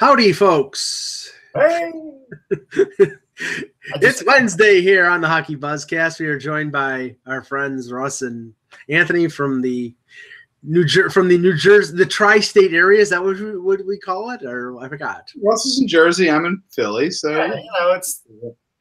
[0.00, 1.30] Howdy, folks.
[1.54, 1.92] Hey.
[4.00, 6.18] it's Wednesday here on the Hockey Buzzcast.
[6.18, 8.54] We are joined by our friends Russ and
[8.88, 9.94] Anthony from the
[10.62, 12.98] New Jer- from the New Jersey, the tri-state area.
[12.98, 15.30] Is that what we, what we call it, or I forgot?
[15.44, 16.30] Russ is in Jersey.
[16.30, 18.22] I'm in Philly, so Yeah, you know, it's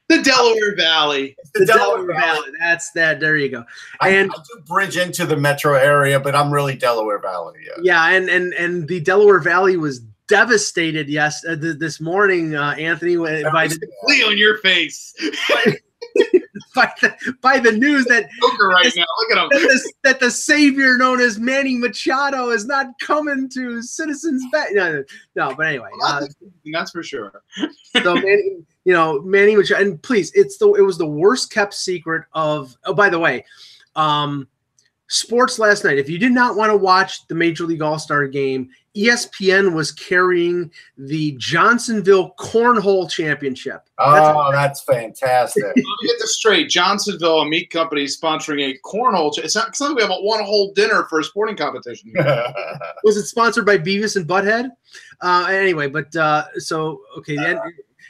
[0.07, 1.35] the Delaware Valley.
[1.53, 2.47] the, Delaware, Valley.
[2.61, 3.19] That's that.
[3.19, 3.65] There you go.
[3.99, 7.59] I, And I do bridge into the metro area, but I'm really Delaware Valley.
[7.65, 7.81] Yeah.
[7.81, 9.99] yeah, and and and the Delaware Valley was
[10.29, 11.09] devastated.
[11.09, 15.13] Yes, uh, th- this morning, uh, Anthony, uh, by the, Lee on your face.
[16.75, 18.29] by the by the news that
[18.61, 19.05] right now.
[19.19, 19.67] Look at that him.
[19.67, 24.75] the, that the savior known as Manny Machado is not coming to Citizens Bank.
[24.75, 25.03] No,
[25.35, 26.25] no, but anyway, uh,
[26.71, 27.43] That's for sure.
[28.01, 31.73] so Manny, you know, Manny Machado, and please, it's the it was the worst kept
[31.73, 32.75] secret of.
[32.85, 33.45] Oh, by the way,
[33.95, 34.47] um,
[35.07, 35.97] sports last night.
[35.97, 39.91] If you did not want to watch the Major League All Star game, ESPN was
[39.91, 43.83] carrying the Johnsonville Cornhole Championship.
[43.99, 45.63] Oh, that's fantastic.
[45.63, 46.69] Let me get this straight.
[46.69, 49.33] Johnsonville, a meat company, sponsoring a cornhole.
[49.33, 49.69] Ch- it's not.
[49.69, 52.11] It's not we have a one whole dinner for a sporting competition.
[53.03, 54.69] was it sponsored by Beavis and Butthead?
[55.21, 57.59] Uh, anyway, but uh, so okay, then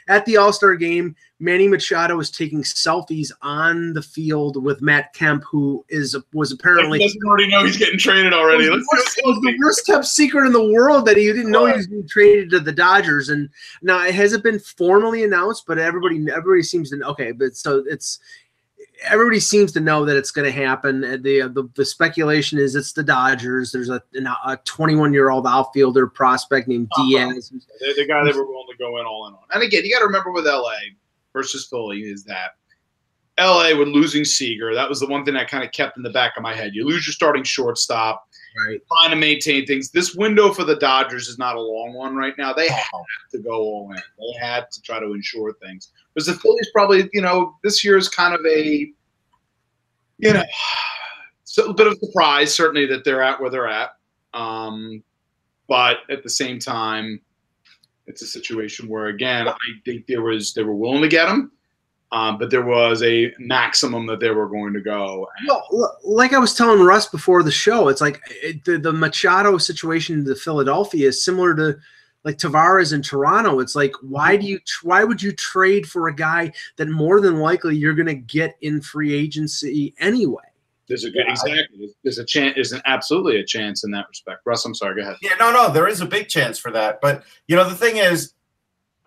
[0.08, 5.14] at the All Star game, Manny Machado was taking selfies on the field with Matt
[5.14, 8.68] Kemp, who is was apparently it doesn't already know he's getting traded already.
[8.68, 11.50] was, the worst, it was the worst kept secret in the world that he didn't
[11.50, 13.30] know he was being traded to the Dodgers.
[13.30, 13.48] And
[13.80, 17.08] now it hasn't been formally announced, but everybody everybody seems to know.
[17.08, 18.20] Okay, but so it's
[19.02, 21.04] everybody seems to know that it's going to happen.
[21.04, 23.72] Uh, the, uh, the the speculation is it's the Dodgers.
[23.72, 27.50] There's a uh, a 21 year old outfielder prospect named oh, Diaz.
[27.50, 29.40] the, the guy they were willing to go in all in on.
[29.52, 30.76] And again, you got to remember with LA
[31.32, 32.52] versus Philly is that
[33.38, 36.10] LA when losing Seager, that was the one thing that kind of kept in the
[36.10, 36.74] back of my head.
[36.74, 38.26] You lose your starting shortstop,
[38.66, 38.80] Right.
[38.92, 39.90] trying to maintain things.
[39.90, 42.52] This window for the Dodgers is not a long one right now.
[42.52, 42.84] They have
[43.30, 43.96] to go all in.
[43.96, 45.92] They had to try to ensure things.
[46.12, 48.90] Because the Phillies probably, you know, this year is kind of a,
[50.18, 50.42] you know,
[51.44, 53.90] so a bit of surprise, certainly that they're at where they're at.
[54.34, 55.02] Um,
[55.68, 57.20] but at the same time,
[58.06, 61.52] it's a situation where again, I think there was they were willing to get him,
[62.12, 65.28] um, but there was a maximum that they were going to go.
[65.46, 69.58] Well, like I was telling Russ before the show, it's like it, the the Machado
[69.58, 71.78] situation in the Philadelphia is similar to
[72.24, 73.60] like Tavares in Toronto.
[73.60, 77.38] It's like why do you why would you trade for a guy that more than
[77.38, 80.42] likely you're going to get in free agency anyway?
[80.88, 81.94] There's a good exactly.
[82.02, 82.56] There's a chance.
[82.56, 84.40] There's an absolutely a chance in that respect.
[84.44, 84.96] Russ, I'm sorry.
[84.96, 85.18] Go ahead.
[85.22, 87.00] Yeah, no, no, there is a big chance for that.
[87.00, 88.34] But you know, the thing is,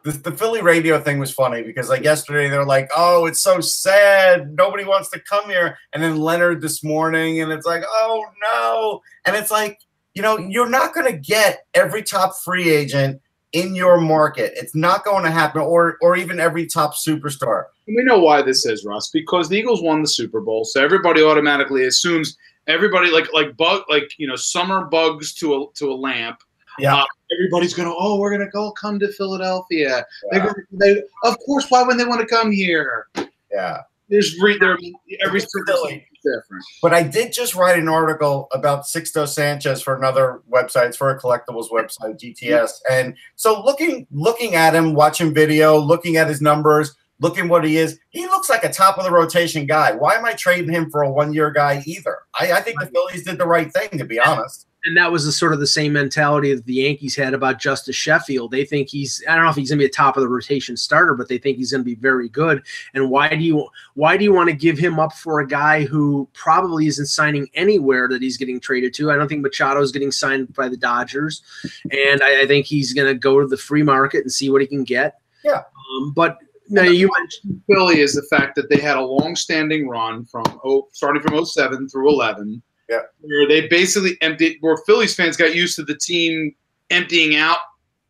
[0.04, 3.62] the, the Philly radio thing was funny because like yesterday they're like, "Oh, it's so
[3.62, 8.26] sad, nobody wants to come here," and then Leonard this morning, and it's like, "Oh
[8.42, 9.80] no," and it's like,
[10.14, 13.22] you know, you're not to get every top free agent
[13.54, 14.52] in your market.
[14.56, 17.66] It's not going to happen, or or even every top superstar.
[17.88, 21.24] We know why this is, Russ, because the Eagles won the Super Bowl, so everybody
[21.24, 22.38] automatically assumes
[22.68, 26.40] everybody like like bug like you know summer bugs to a to a lamp.
[26.80, 26.96] Yeah.
[26.96, 30.06] Uh, everybody's gonna oh we're gonna go come to Philadelphia.
[30.32, 33.08] They're gonna, they, of course, why wouldn't they want to come here?
[33.52, 33.82] Yeah.
[34.10, 34.78] There's re, there
[35.26, 36.08] every It's circumstance Philly.
[36.14, 36.64] is different.
[36.82, 41.10] But I did just write an article about Sixto Sanchez for another website, it's for
[41.10, 42.72] a collectibles website, GTS.
[42.92, 47.78] And so looking looking at him, watching video, looking at his numbers, looking what he
[47.78, 49.94] is, he looks like a top of the rotation guy.
[49.94, 52.20] Why am I trading him for a one year guy either?
[52.40, 54.68] I, I think the Phillies did the right thing, to be honest.
[54.86, 57.96] And that was the sort of the same mentality that the Yankees had about Justus
[57.96, 58.52] Sheffield.
[58.52, 60.28] They think he's I don't know if he's going to be a top of the
[60.28, 62.62] rotation starter, but they think he's going to be very good.
[62.94, 65.86] And why do you why do you want to give him up for a guy
[65.86, 69.12] who probably isn't signing anywhere that he's getting traded to?
[69.12, 71.44] I don't think Machado is getting signed by the Dodgers,
[71.90, 74.62] and I, I think he's going to go to the free market and see what
[74.62, 75.20] he can get.
[75.46, 75.62] Yeah.
[75.96, 80.26] Um, but now you mentioned Philly is the fact that they had a long-standing run
[80.26, 82.62] from oh, starting from 07 through 11.
[82.94, 83.02] Yeah.
[83.22, 86.56] Where they basically emptied, where Phillies fans got used to the team
[86.90, 87.58] emptying out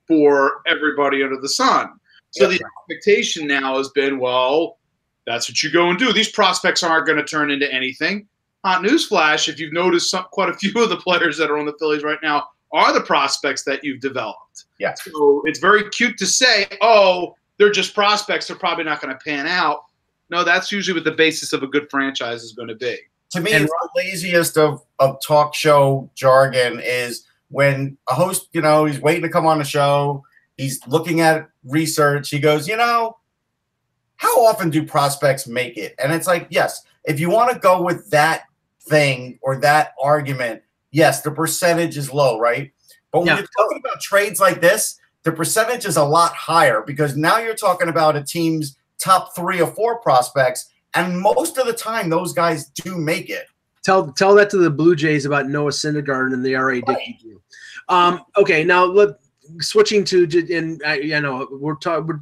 [0.07, 1.89] for everybody under the sun.
[2.31, 2.57] So Yeah.
[2.57, 4.77] the expectation now has been, well,
[5.25, 6.12] that's what you go and do.
[6.12, 8.27] These prospects aren't going to turn into anything.
[8.65, 11.65] Hot newsflash: if you've noticed, some, quite a few of the players that are on
[11.65, 14.65] the Phillies right now are the prospects that you've developed.
[14.80, 14.94] Yeah.
[14.95, 18.47] So it's very cute to say, oh, they're just prospects.
[18.47, 19.81] They're probably not going to pan out.
[20.30, 22.97] No, that's usually what the basis of a good franchise is going to be.
[23.33, 28.62] To me, and, the laziest of, of talk show jargon is when a host, you
[28.62, 30.24] know, he's waiting to come on the show,
[30.57, 33.18] he's looking at research, he goes, you know,
[34.15, 35.95] how often do prospects make it?
[36.01, 38.44] And it's like, yes, if you want to go with that
[38.88, 42.71] thing or that argument, yes, the percentage is low, right?
[43.12, 43.38] But when yeah.
[43.38, 47.56] you're talking about trades like this, the percentage is a lot higher because now you're
[47.56, 52.34] talking about a team's top three or four prospects, and most of the time those
[52.34, 53.48] guys do make it.
[53.84, 56.81] Tell tell that to the Blue Jays about Noah Syndergaard and the R.A.
[56.81, 57.42] Dickey deal.
[57.90, 59.18] Um, okay, now let
[59.60, 60.24] switching to
[60.56, 62.22] and I, you know we're talking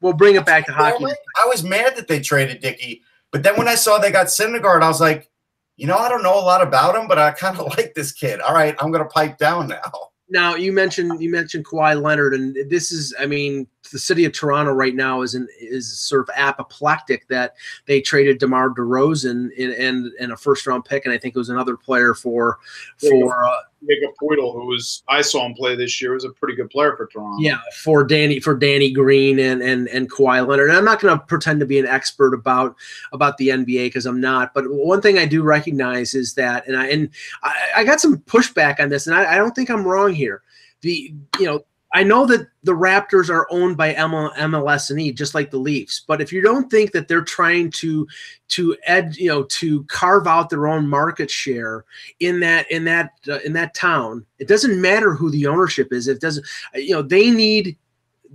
[0.00, 1.04] we'll bring it back to hockey.
[1.04, 3.02] I was mad that they traded Dickey,
[3.32, 5.28] but then when I saw they got Syndergaard, I was like,
[5.76, 8.12] you know, I don't know a lot about him, but I kind of like this
[8.12, 8.40] kid.
[8.40, 10.10] All right, I'm going to pipe down now.
[10.34, 14.32] Now you mentioned you mentioned Kawhi Leonard, and this is, I mean, the city of
[14.32, 17.54] Toronto right now is in, is sort of apoplectic that
[17.86, 21.38] they traded DeMar DeRozan in, and and a first round pick, and I think it
[21.38, 22.58] was another player for
[22.98, 23.44] for.
[23.44, 26.70] Uh, Jakob Poeltl, who was I saw him play this year, was a pretty good
[26.70, 27.42] player for Toronto.
[27.42, 30.68] Yeah, for Danny for Danny Green and and and Kawhi Leonard.
[30.68, 32.76] And I'm not going to pretend to be an expert about
[33.12, 34.54] about the NBA because I'm not.
[34.54, 37.10] But one thing I do recognize is that, and I and
[37.42, 40.42] I, I got some pushback on this, and I, I don't think I'm wrong here.
[40.82, 41.64] The you know
[41.94, 46.04] I know that the Raptors are owned by MLS and E, just like the Leafs.
[46.06, 48.06] But if you don't think that they're trying to
[48.48, 51.84] to ed, you know, to carve out their own market share
[52.18, 56.08] in that in that uh, in that town, it doesn't matter who the ownership is.
[56.08, 56.44] It doesn't,
[56.74, 57.76] you know, they need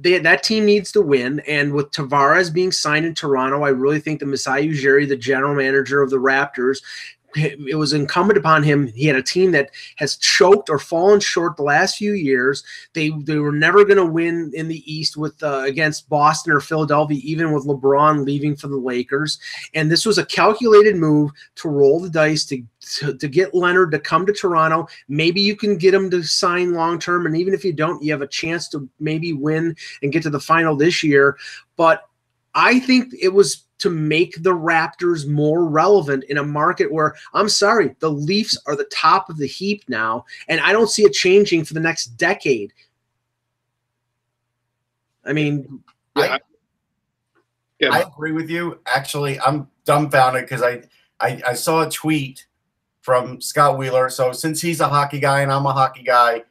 [0.01, 1.41] they, that team needs to win.
[1.41, 5.55] And with Tavares being signed in Toronto, I really think that Masai Ujiri, the general
[5.55, 6.81] manager of the Raptors,
[7.35, 8.87] it was incumbent upon him.
[8.87, 12.63] He had a team that has choked or fallen short the last few years.
[12.93, 16.59] They they were never going to win in the East with uh, against Boston or
[16.59, 19.39] Philadelphia, even with LeBron leaving for the Lakers.
[19.73, 22.63] And this was a calculated move to roll the dice to
[22.97, 24.87] to, to get Leonard to come to Toronto.
[25.07, 28.11] Maybe you can get him to sign long term, and even if you don't, you
[28.11, 31.37] have a chance to maybe win and get to the final this year.
[31.75, 32.08] But
[32.55, 37.49] I think it was to make the Raptors more relevant in a market where I'm
[37.49, 41.13] sorry, the Leafs are the top of the heap now, and I don't see it
[41.13, 42.73] changing for the next decade.
[45.25, 45.83] I mean,
[46.15, 46.39] I,
[47.79, 47.89] yeah.
[47.91, 48.79] I agree with you.
[48.85, 50.83] Actually, I'm dumbfounded because I,
[51.19, 52.45] I I saw a tweet
[53.01, 54.09] from Scott Wheeler.
[54.09, 56.43] So since he's a hockey guy and I'm a hockey guy,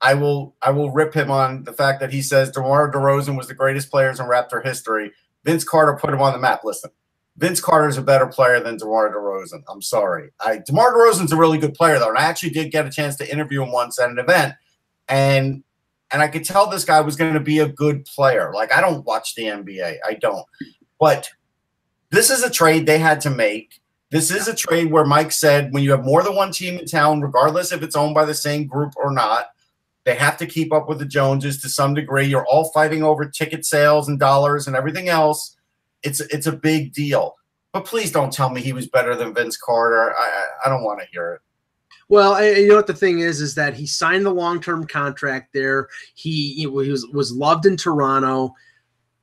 [0.00, 3.48] I will I will rip him on the fact that he says DeMar DeRozan was
[3.48, 5.12] the greatest players in Raptor history.
[5.50, 6.60] Vince Carter put him on the map.
[6.62, 6.90] Listen,
[7.36, 9.64] Vince Carter is a better player than DeMar DeRozan.
[9.68, 10.30] I'm sorry.
[10.38, 12.08] I, DeMar DeRozan's a really good player, though.
[12.08, 14.54] And I actually did get a chance to interview him once at an event.
[15.08, 15.64] And
[16.12, 18.52] and I could tell this guy was going to be a good player.
[18.54, 19.96] Like, I don't watch the NBA.
[20.06, 20.46] I don't.
[21.00, 21.28] But
[22.10, 23.80] this is a trade they had to make.
[24.10, 26.86] This is a trade where Mike said when you have more than one team in
[26.86, 29.46] town, regardless if it's owned by the same group or not,
[30.10, 32.26] they have to keep up with the Joneses to some degree.
[32.26, 35.56] You're all fighting over ticket sales and dollars and everything else.
[36.02, 37.36] It's it's a big deal.
[37.72, 40.12] But please don't tell me he was better than Vince Carter.
[40.18, 41.40] I I don't want to hear it.
[42.08, 45.52] Well, you know what the thing is is that he signed the long term contract
[45.54, 45.86] there.
[46.16, 48.52] He, he was was loved in Toronto.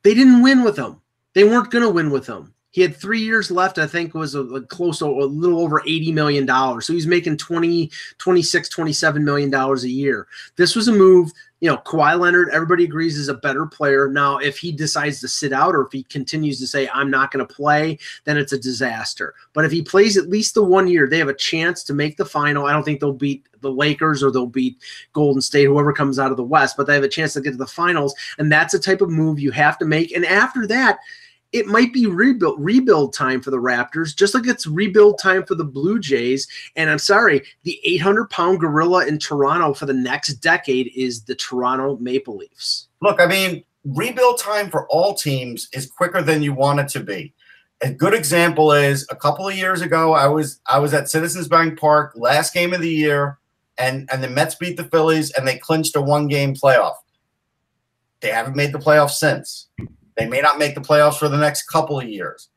[0.04, 1.02] They didn't win with him.
[1.34, 2.54] They weren't going to win with him.
[2.70, 3.78] He had three years left.
[3.78, 6.46] I think was a, a close to a little over $80 million.
[6.80, 10.26] So he's making 20, 26, 27 million dollars a year.
[10.56, 14.08] This was a move, you know, Kawhi Leonard, everybody agrees is a better player.
[14.08, 17.32] Now, if he decides to sit out or if he continues to say, I'm not
[17.32, 19.34] going to play, then it's a disaster.
[19.54, 22.16] But if he plays at least the one year, they have a chance to make
[22.16, 22.66] the final.
[22.66, 24.78] I don't think they'll beat the Lakers or they'll beat
[25.14, 27.50] Golden State, whoever comes out of the West, but they have a chance to get
[27.52, 28.14] to the finals.
[28.38, 30.12] And that's a type of move you have to make.
[30.12, 30.98] And after that,
[31.52, 35.54] it might be rebuild rebuild time for the Raptors, just like it's rebuild time for
[35.54, 36.46] the Blue Jays.
[36.76, 41.34] And I'm sorry, the 800 pound gorilla in Toronto for the next decade is the
[41.34, 42.88] Toronto Maple Leafs.
[43.00, 47.00] Look, I mean, rebuild time for all teams is quicker than you want it to
[47.00, 47.32] be.
[47.80, 51.48] A good example is a couple of years ago, I was I was at Citizens
[51.48, 53.38] Bank Park, last game of the year,
[53.78, 56.96] and and the Mets beat the Phillies and they clinched a one game playoff.
[58.20, 59.68] They haven't made the playoffs since.
[60.18, 62.48] They may not make the playoffs for the next couple of years.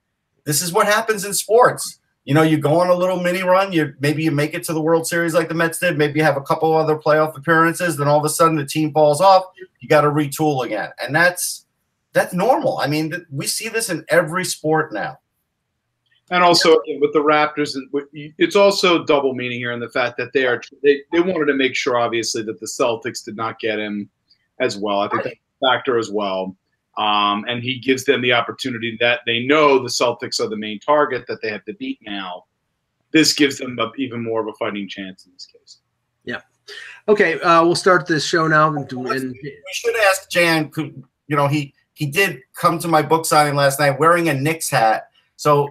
[0.43, 1.99] This is what happens in sports.
[2.25, 4.73] You know, you go on a little mini run, you maybe you make it to
[4.73, 7.97] the World Series like the Mets did, maybe you have a couple other playoff appearances,
[7.97, 9.45] then all of a sudden the team falls off,
[9.79, 10.89] you got to retool again.
[11.01, 11.65] And that's
[12.13, 12.77] that's normal.
[12.79, 15.17] I mean, we see this in every sport now.
[16.29, 17.75] And also with the Raptors,
[18.37, 21.55] it's also double meaning here in the fact that they are they, they wanted to
[21.55, 24.09] make sure, obviously, that the Celtics did not get him
[24.59, 25.01] as well.
[25.01, 26.55] I think that's a factor as well.
[26.97, 30.79] Um, and he gives them the opportunity that they know the Celtics are the main
[30.79, 32.45] target that they have to beat now.
[33.13, 35.79] This gives them a, even more of a fighting chance in this case.
[36.25, 36.41] Yeah.
[37.07, 38.73] Okay, uh, we'll start this show now.
[38.73, 40.69] And, and we should ask Jan.
[40.69, 44.33] Could you know he he did come to my book signing last night wearing a
[44.33, 45.09] Knicks hat.
[45.35, 45.69] So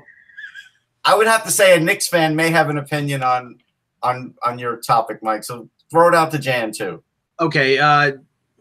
[1.04, 3.58] I would have to say a Knicks fan may have an opinion on
[4.02, 5.44] on on your topic, Mike.
[5.44, 7.02] So throw it out to Jan too.
[7.40, 7.78] Okay.
[7.78, 8.12] Uh,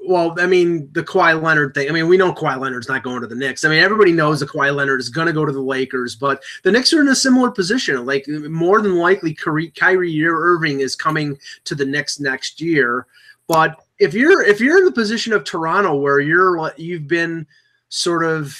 [0.09, 1.87] well, I mean, the Kawhi Leonard thing.
[1.87, 3.63] I mean, we know Kawhi Leonard's not going to the Knicks.
[3.63, 6.41] I mean, everybody knows that Kawhi Leonard is going to go to the Lakers, but
[6.63, 8.03] the Knicks are in a similar position.
[8.07, 13.05] Like, more than likely, Kyrie, Irving is coming to the Knicks next year.
[13.47, 17.45] But if you're if you're in the position of Toronto, where you're you've been
[17.89, 18.57] sort of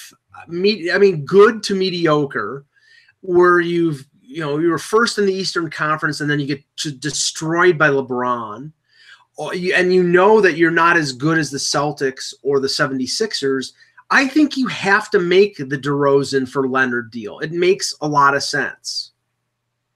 [0.47, 2.63] meet, I mean, good to mediocre,
[3.21, 6.63] where you've you know you were first in the Eastern Conference and then you get
[6.99, 8.71] destroyed by LeBron
[9.39, 13.73] and you know that you're not as good as the Celtics or the 76ers,
[14.09, 17.39] I think you have to make the DeRozan for Leonard deal.
[17.39, 19.11] It makes a lot of sense.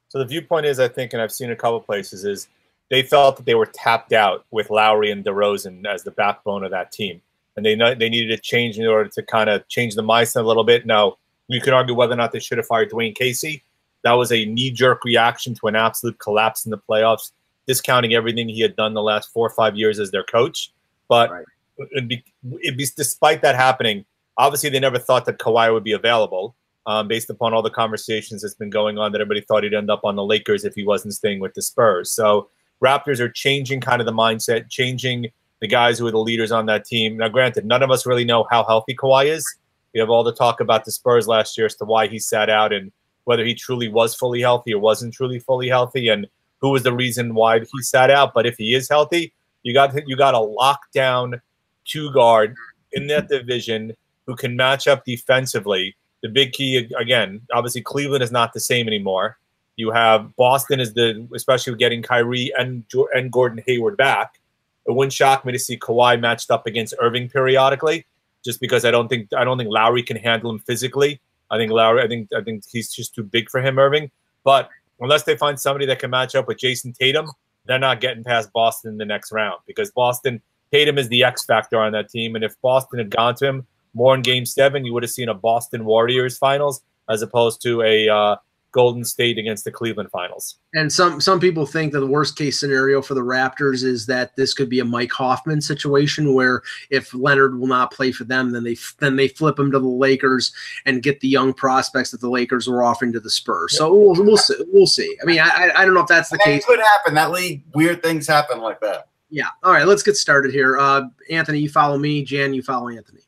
[0.09, 2.47] So the viewpoint is, I think, and I've seen a couple places, is
[2.89, 6.71] they felt that they were tapped out with Lowry and DeRozan as the backbone of
[6.71, 7.21] that team,
[7.57, 10.47] and they they needed a change in order to kind of change the mindset a
[10.47, 10.85] little bit.
[10.85, 13.63] Now you can argue whether or not they should have fired Dwayne Casey.
[14.03, 17.31] That was a knee jerk reaction to an absolute collapse in the playoffs
[17.67, 20.71] discounting everything he had done the last four or five years as their coach.
[21.07, 21.45] But right.
[21.91, 22.23] it'd be,
[22.63, 24.05] it'd be, despite that happening,
[24.37, 26.55] obviously they never thought that Kawhi would be available.
[26.85, 29.89] Um, based upon all the conversations that's been going on, that everybody thought he'd end
[29.89, 32.11] up on the Lakers if he wasn't staying with the Spurs.
[32.11, 32.49] So
[32.83, 35.27] Raptors are changing kind of the mindset, changing
[35.61, 37.15] the guys who are the leaders on that team.
[37.15, 39.45] Now, granted, none of us really know how healthy Kawhi is.
[39.93, 42.49] We have all the talk about the Spurs last year as to why he sat
[42.49, 42.91] out and
[43.23, 46.09] whether he truly was fully healthy or wasn't truly fully healthy.
[46.09, 46.27] And
[46.63, 48.33] who was the reason why he sat out.
[48.33, 51.39] But if he is healthy, you got you got a lockdown
[51.85, 52.55] two guard
[52.93, 53.93] in that division
[54.25, 55.93] who can match up defensively.
[56.23, 59.37] The big key again, obviously Cleveland is not the same anymore.
[59.75, 64.39] You have Boston is the especially getting Kyrie and and Gordon Hayward back.
[64.87, 68.05] It wouldn't shock me to see Kawhi matched up against Irving periodically,
[68.45, 71.19] just because I don't think I don't think Lowry can handle him physically.
[71.51, 74.11] I think Lowry, I think I think he's just too big for him, Irving.
[74.45, 74.69] But
[75.03, 77.29] unless they find somebody that can match up with Jayson Tatum,
[77.65, 80.41] they're not getting past Boston in the next round because Boston
[80.71, 82.35] Tatum is the X factor on that team.
[82.35, 85.29] And if Boston had gone to him more in Game Seven, you would have seen
[85.29, 88.35] a Boston Warriors finals as opposed to a uh,
[88.73, 90.57] Golden State against the Cleveland Finals.
[90.73, 94.35] And some some people think that the worst case scenario for the Raptors is that
[94.35, 98.51] this could be a Mike Hoffman situation where if Leonard will not play for them,
[98.51, 100.51] then they then they flip him to the Lakers
[100.85, 103.77] and get the young prospects that the Lakers were offering to the Spurs.
[103.77, 104.55] So we'll we'll see.
[104.67, 105.15] We'll see.
[105.21, 106.65] I mean, I I don't know if that's the case.
[106.65, 107.13] Could happen.
[107.13, 109.07] That league, weird things happen like that.
[109.29, 109.49] Yeah.
[109.63, 109.87] All right.
[109.87, 110.77] Let's get started here.
[110.77, 112.23] Uh, Anthony, you follow me.
[112.23, 113.21] Jan, you follow Anthony.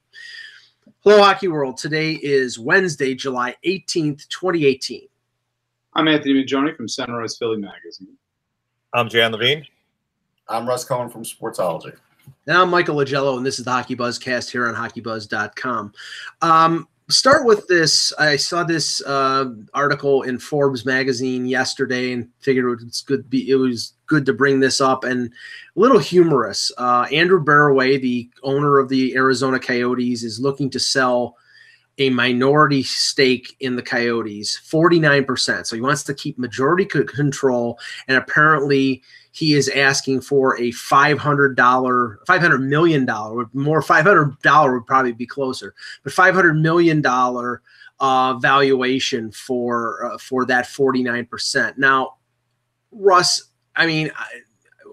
[1.03, 1.77] Hello, Hockey World.
[1.77, 5.07] Today is Wednesday, July 18th, 2018.
[5.97, 8.17] I'm Anthony Majoni from Sunrise Philly Magazine.
[8.93, 9.65] I'm Jan Levine.
[10.49, 11.95] I'm Russ Cohen from Sportsology.
[12.47, 15.93] And I'm Michael Augello, and this is the Hockey Buzzcast here on HockeyBuzz.com.
[16.41, 18.11] Um, start with this.
[18.19, 23.29] I saw this uh, article in Forbes magazine yesterday, and figured it's good.
[23.29, 26.73] Be, it was good to bring this up, and a little humorous.
[26.77, 31.37] Uh, Andrew Barroway, the owner of the Arizona Coyotes, is looking to sell
[31.97, 35.65] a minority stake in the Coyotes, 49%.
[35.65, 37.79] So he wants to keep majority control.
[38.07, 43.05] And apparently, he is asking for a $500, $500 million,
[43.53, 45.73] more $500 would probably be closer,
[46.03, 47.05] but $500 million
[47.99, 51.77] uh, valuation for, uh, for that 49%.
[51.77, 52.15] Now,
[52.91, 54.11] Russ, I mean,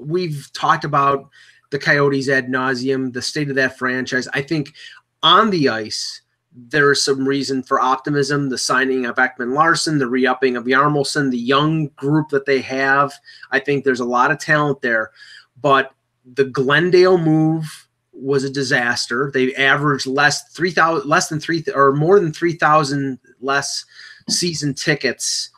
[0.01, 1.29] we've talked about
[1.71, 4.29] the Coyotes ad nauseum, the state of that franchise.
[4.33, 4.75] I think
[5.23, 6.22] on the ice,
[6.55, 8.49] there's some reason for optimism.
[8.49, 13.13] The signing of Ekman-Larsson, the re-upping of Hjalmarsson, the young group that they have.
[13.51, 15.13] I think there's a lot of talent there.
[15.61, 15.93] But
[16.35, 19.31] the Glendale move was a disaster.
[19.33, 23.85] They averaged less three thousand, less than three or more than three thousand less
[24.29, 25.51] season tickets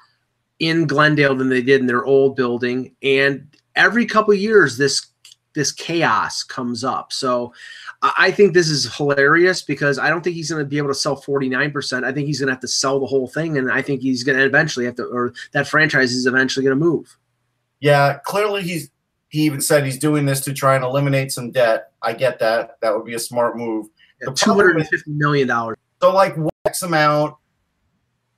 [0.60, 2.94] in Glendale than they did in their old building.
[3.02, 5.06] And every couple years, this
[5.54, 7.12] this chaos comes up.
[7.12, 7.52] So
[8.18, 10.94] I think this is hilarious because I don't think he's going to be able to
[10.94, 12.04] sell 49%.
[12.04, 13.56] I think he's going to have to sell the whole thing.
[13.56, 16.78] And I think he's going to eventually have to, or that franchise is eventually going
[16.78, 17.16] to move.
[17.80, 18.90] Yeah, clearly he's,
[19.28, 21.92] he even said he's doing this to try and eliminate some debt.
[22.02, 22.78] I get that.
[22.82, 23.86] That would be a smart move.
[24.20, 25.48] Yeah, $250 million.
[25.48, 27.36] So, like, X amount,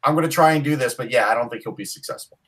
[0.04, 2.38] I'm going to try and do this, but yeah, I don't think he'll be successful.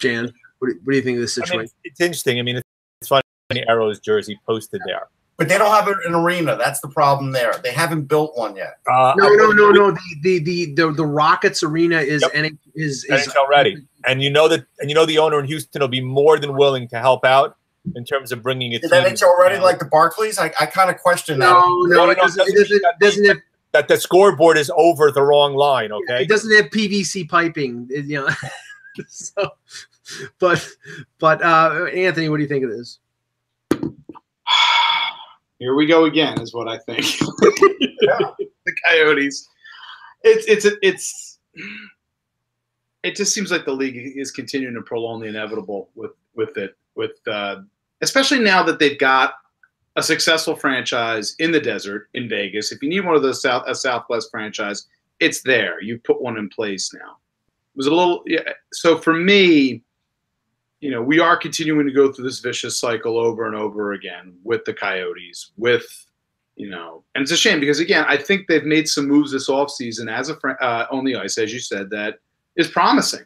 [0.00, 1.60] Jan, what do, what do you think of this I situation?
[1.60, 2.40] mean, it's interesting.
[2.40, 2.68] I mean, it's,
[3.00, 3.22] it's funny.
[3.52, 5.08] Aeros jersey posted there.
[5.38, 6.56] But they don't have an arena.
[6.56, 7.52] That's the problem there.
[7.62, 8.78] They haven't built one yet.
[8.90, 9.90] Uh, no, no, no, no.
[9.90, 12.32] The the the the, the Rockets arena is Yep.
[12.32, 15.44] NH is, is NHL ready, and you know that, and you know the owner in
[15.44, 17.56] Houston will be more than willing to help out
[17.94, 18.82] in terms of bringing it.
[18.82, 20.38] Is NHL ready like the Barclays?
[20.38, 21.50] I, I kind of question that.
[21.50, 22.48] No, no, it doesn't.
[22.48, 22.82] It doesn't.
[23.00, 23.36] Doesn't have.
[23.72, 25.92] that the scoreboard is over the wrong line.
[25.92, 27.86] Okay, It doesn't have PVC piping.
[27.90, 28.28] it- you know.
[29.08, 29.50] so,
[30.38, 30.66] but
[31.18, 33.00] but uh Anthony, what do you think of this?
[35.58, 37.04] Here we go again, is what I think.
[38.66, 39.48] the Coyotes.
[40.22, 41.38] It's it's it's
[43.02, 46.76] it just seems like the league is continuing to prolong the inevitable with with it
[46.94, 47.56] with uh,
[48.02, 49.34] especially now that they've got
[49.96, 52.70] a successful franchise in the desert in Vegas.
[52.70, 54.88] If you need one of those south a Southwest franchise,
[55.20, 55.80] it's there.
[55.82, 57.16] You put one in place now.
[57.74, 58.40] It was a little yeah.
[58.72, 59.82] So for me,
[60.86, 64.38] you know, we are continuing to go through this vicious cycle over and over again
[64.44, 66.06] with the Coyotes, with,
[66.54, 69.48] you know, and it's a shame because, again, I think they've made some moves this
[69.48, 72.20] offseason as a fr- uh, on the ice, as you said, that
[72.54, 73.24] is promising.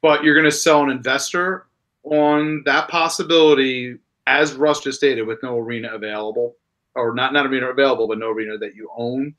[0.00, 1.66] But you're going to sell an investor
[2.04, 6.56] on that possibility, as Russ just stated, with no arena available,
[6.94, 9.34] or not not arena available, but no arena that you own.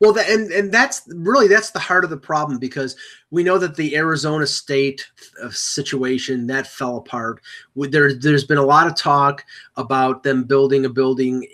[0.00, 2.96] Well, that, and and that's really that's the heart of the problem because
[3.30, 5.06] we know that the Arizona State
[5.42, 7.40] uh, situation that fell apart.
[7.76, 9.44] There, there's been a lot of talk
[9.76, 11.46] about them building a building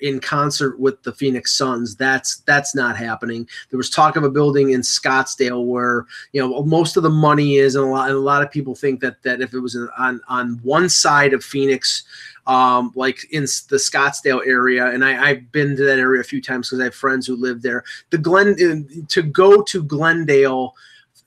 [0.00, 1.96] in concert with the Phoenix Suns.
[1.96, 3.48] That's that's not happening.
[3.70, 7.56] There was talk of a building in Scottsdale where you know most of the money
[7.56, 9.76] is, and a lot, and a lot of people think that that if it was
[9.98, 12.04] on on one side of Phoenix
[12.46, 16.42] um, like in the Scottsdale area, and I, I've been to that area a few
[16.42, 17.84] times because I have friends who live there.
[18.10, 20.74] The Glen uh, to go to Glendale,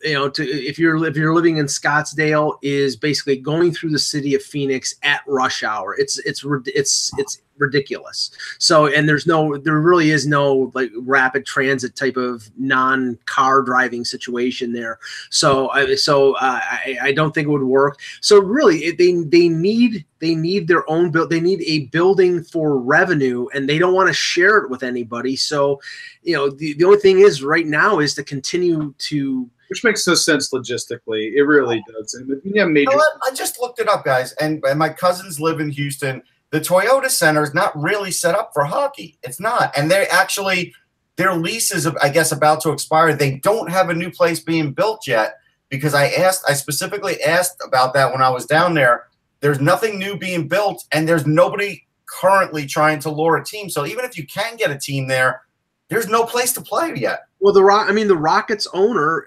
[0.05, 3.99] you know, to if you're if you're living in Scottsdale, is basically going through the
[3.99, 5.95] city of Phoenix at rush hour.
[5.97, 8.31] It's it's it's it's ridiculous.
[8.59, 13.61] So and there's no there really is no like rapid transit type of non car
[13.61, 14.99] driving situation there.
[15.29, 17.99] So I so uh, I I don't think it would work.
[18.21, 21.29] So really, it, they they need they need their own build.
[21.29, 25.35] They need a building for revenue, and they don't want to share it with anybody.
[25.35, 25.79] So,
[26.23, 29.49] you know, the, the only thing is right now is to continue to.
[29.75, 31.33] Which makes no sense logistically.
[31.35, 32.13] It really does.
[32.13, 33.03] And if you have major You know?
[33.29, 36.23] I just looked it up, guys, and, and my cousins live in Houston.
[36.51, 39.17] The Toyota Center is not really set up for hockey.
[39.21, 40.73] It's not, and they actually
[41.17, 43.13] their lease is, I guess, about to expire.
[43.13, 45.35] They don't have a new place being built yet
[45.67, 49.07] because I asked, I specifically asked about that when I was down there.
[49.41, 53.69] There's nothing new being built, and there's nobody currently trying to lure a team.
[53.69, 55.41] So even if you can get a team there,
[55.89, 57.25] there's no place to play yet.
[57.41, 57.89] Well, the Rock.
[57.89, 59.25] I mean, the Rockets owner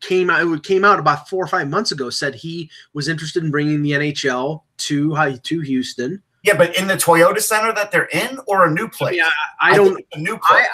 [0.00, 0.46] came out.
[0.46, 2.10] It came out about four or five months ago.
[2.10, 6.22] Said he was interested in bringing the NHL to to Houston.
[6.44, 9.16] Yeah, but in the Toyota Center that they're in, or a new place?
[9.16, 9.28] Yeah,
[9.60, 9.98] I, I think don't.
[10.00, 10.66] it's a new place.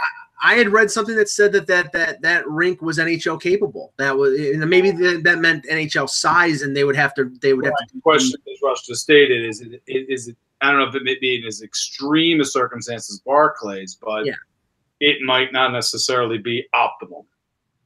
[0.43, 3.93] I, I had read something that said that that that that rink was NHL capable.
[3.97, 7.55] That was and maybe that, that meant NHL size, and they would have to they
[7.55, 7.95] would have to.
[7.95, 10.37] The question, as Russ just stated, is it is it?
[10.61, 14.25] I don't know if it may be in as extreme a circumstance as Barclays, but
[14.27, 14.35] Yeah.
[15.01, 17.25] it might not necessarily be optimal.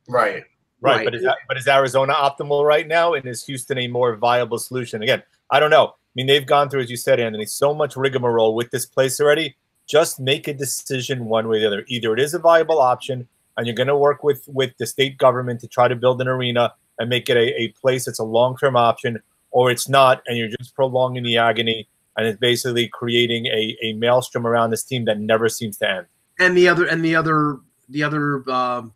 [0.09, 0.45] Right.
[0.81, 1.05] Right, Right.
[1.05, 4.59] but is that, but is Arizona optimal right now, and is Houston a more viable
[4.59, 5.03] solution?
[5.03, 5.87] Again, I don't know.
[5.87, 9.21] I mean, they've gone through, as you said, Anthony, so much rigmarole with this place
[9.21, 9.57] already.
[9.87, 11.85] Just make a decision one way or the other.
[11.89, 15.19] Either it is a viable option, and you're going to work with with the state
[15.19, 18.25] government to try to build an arena and make it a, a place that's a
[18.25, 22.87] long term option, or it's not, and you're just prolonging the agony, and it's basically
[22.89, 26.07] creating a, a maelstrom around this team that never seems to end.
[26.39, 28.93] and the other and the other the other um,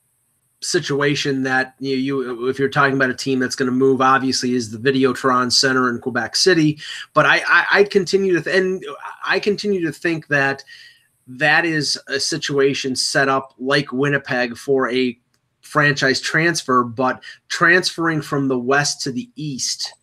[0.62, 4.54] situation that you, you if you're talking about a team that's going to move obviously
[4.54, 6.78] is the videotron center in quebec city.
[7.14, 8.84] But i i, I continue to th- and
[9.26, 10.64] i continue to think that
[11.26, 15.18] that is a situation set up like winnipeg for a
[15.60, 19.94] franchise transfer but transferring from the west to the east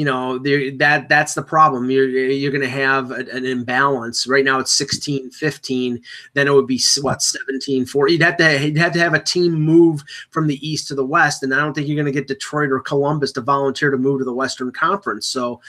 [0.00, 1.90] you know that that's the problem.
[1.90, 4.26] You're you're going to have a- an imbalance.
[4.26, 6.00] Right now it's 16 15
[6.32, 9.22] then it would be what 17 4 you'd have to you'd have to have a
[9.22, 12.18] team move from the east to the west and i don't think you're going to
[12.18, 15.26] get detroit or columbus to volunteer to move to the western conference.
[15.26, 15.60] So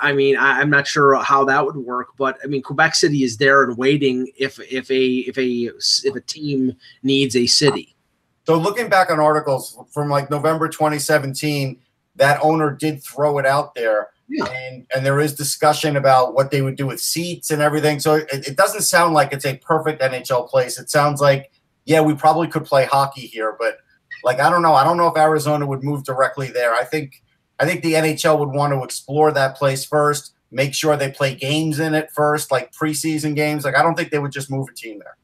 [0.00, 3.24] i mean I, i'm not sure how that would work but i mean quebec city
[3.24, 5.70] is there and waiting if if a if a
[6.04, 7.96] if a team needs a city.
[8.44, 11.78] So looking back on articles from like November 2017,
[12.16, 14.10] that owner did throw it out there.
[14.28, 14.46] Yeah.
[14.46, 18.00] And and there is discussion about what they would do with seats and everything.
[18.00, 20.78] So it, it doesn't sound like it's a perfect NHL place.
[20.78, 21.50] It sounds like
[21.84, 23.78] yeah, we probably could play hockey here, but
[24.24, 24.74] like I don't know.
[24.74, 26.74] I don't know if Arizona would move directly there.
[26.74, 27.22] I think
[27.58, 31.34] I think the NHL would want to explore that place first, make sure they play
[31.34, 33.64] games in it first, like preseason games.
[33.64, 35.16] Like I don't think they would just move a team there.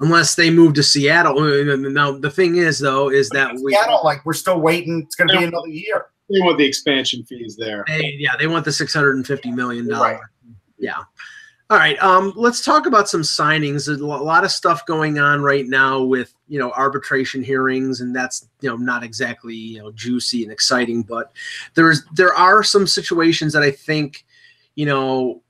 [0.00, 1.40] Unless they move to Seattle.
[1.90, 5.02] Now the thing is though, is that we Seattle, like we're still waiting.
[5.04, 6.06] It's going to be another year.
[6.30, 7.84] They want the expansion fees there.
[7.86, 10.20] They, yeah, they want the six hundred and fifty million dollars.
[10.20, 10.54] Right.
[10.78, 11.02] Yeah.
[11.70, 12.02] All right.
[12.02, 13.86] Um, let's talk about some signings.
[13.86, 18.16] There's a lot of stuff going on right now with you know arbitration hearings, and
[18.16, 21.32] that's you know not exactly you know juicy and exciting, but
[21.74, 24.24] there's there are some situations that I think
[24.76, 25.42] you know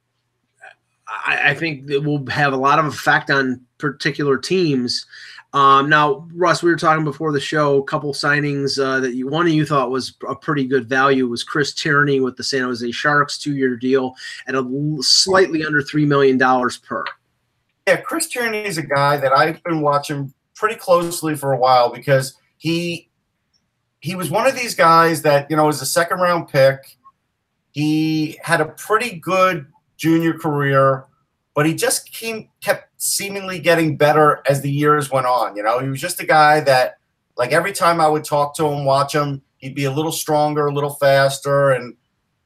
[1.08, 5.06] I, I think it will have a lot of effect on particular teams.
[5.54, 7.78] Um, now, Russ, we were talking before the show.
[7.78, 11.26] A couple signings uh, that you, one of you thought was a pretty good value
[11.26, 14.14] was Chris Tierney with the San Jose Sharks, two-year deal
[14.46, 17.04] at a slightly under three million dollars per.
[17.86, 21.90] Yeah, Chris Tierney is a guy that I've been watching pretty closely for a while
[21.90, 23.08] because he
[24.00, 26.98] he was one of these guys that you know was a second round pick.
[27.70, 29.66] He had a pretty good
[29.98, 31.04] junior career,
[31.54, 35.56] but he just came, kept seemingly getting better as the years went on.
[35.56, 36.98] You know, he was just a guy that,
[37.36, 40.66] like, every time I would talk to him, watch him, he'd be a little stronger,
[40.66, 41.94] a little faster, and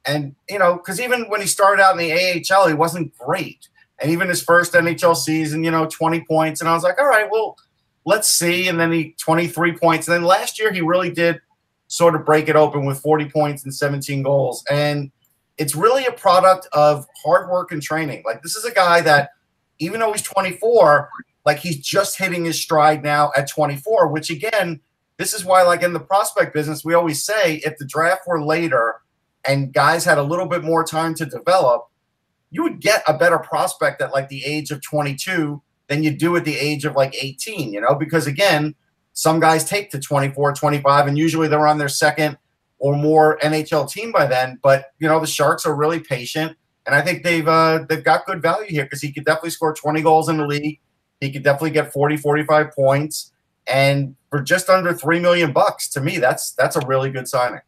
[0.05, 2.13] and you know, because even when he started out in the
[2.53, 3.69] AHL, he wasn't great,
[4.01, 7.07] and even his first NHL season, you know, twenty points, and I was like, all
[7.07, 7.57] right, well,
[8.05, 11.41] let's see, and then he twenty three points, and then last year he really did
[11.87, 15.13] sort of break it open with forty points and seventeen goals, and
[15.59, 18.23] it's really a product of hard work and training.
[18.25, 19.31] Like this is a guy that,
[19.79, 21.09] even though he's 24,
[21.45, 24.81] like he's just hitting his stride now at 24, which again,
[25.19, 28.45] this is why, like in the prospect business, we always say if the draft were
[28.45, 28.97] later
[29.47, 31.89] and guys had a little bit more time to develop,
[32.51, 36.37] you would get a better prospect at like the age of 22 than you do
[36.37, 38.75] at the age of like 18, you know, because again,
[39.15, 42.39] some guys take to 24, 25, and usually they're on their second
[42.83, 44.59] or more NHL team by then.
[44.61, 48.27] But you know, the Sharks are really patient, and I think they've uh, they've got
[48.27, 50.81] good value here because he could definitely score 20 goals in the league.
[51.21, 53.33] He could definitely get 40, 45 points,
[53.69, 57.61] and for just under three million bucks, to me, that's that's a really good signing.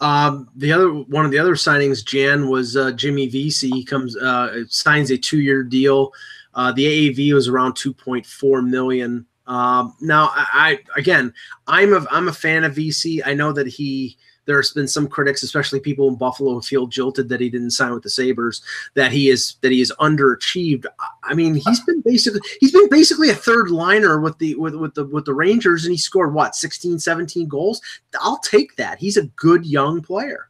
[0.00, 3.70] Um, the other one of the other signings, Jan, was uh, Jimmy Vesey.
[3.70, 6.12] He comes uh, signs a two-year deal.
[6.54, 9.26] Uh, the AAV was around 2.4 million.
[9.46, 11.32] Um, now, I, I again,
[11.66, 13.24] I'm a I'm a fan of Vesey.
[13.24, 17.28] I know that he there's been some critics, especially people in Buffalo, who feel jilted
[17.28, 18.62] that he didn't sign with the Sabres,
[18.94, 20.86] that he is that he is underachieved.
[21.22, 24.94] I mean, he's been basically he's been basically a third liner with the with, with
[24.94, 27.80] the with the Rangers, and he scored what 16, 17 goals.
[28.20, 28.98] I'll take that.
[28.98, 30.48] He's a good young player.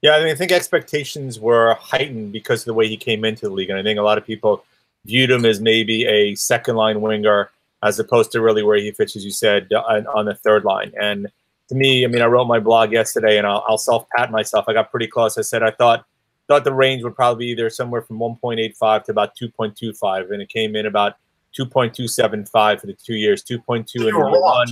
[0.00, 3.48] Yeah, I mean, I think expectations were heightened because of the way he came into
[3.48, 4.64] the league, and I think a lot of people
[5.04, 7.50] viewed him as maybe a second line winger
[7.82, 10.92] as opposed to really where he fits, as you said, on, on the third line.
[11.00, 11.28] And
[11.68, 14.66] to me, I mean, I wrote my blog yesterday, and I'll, I'll self pat myself.
[14.68, 15.38] I got pretty close.
[15.38, 16.04] I said I thought
[16.48, 20.48] thought the range would probably be either somewhere from 1.85 to about 2.25, and it
[20.48, 21.16] came in about
[21.58, 24.66] 2.275 for the two years, 2.2 in year one,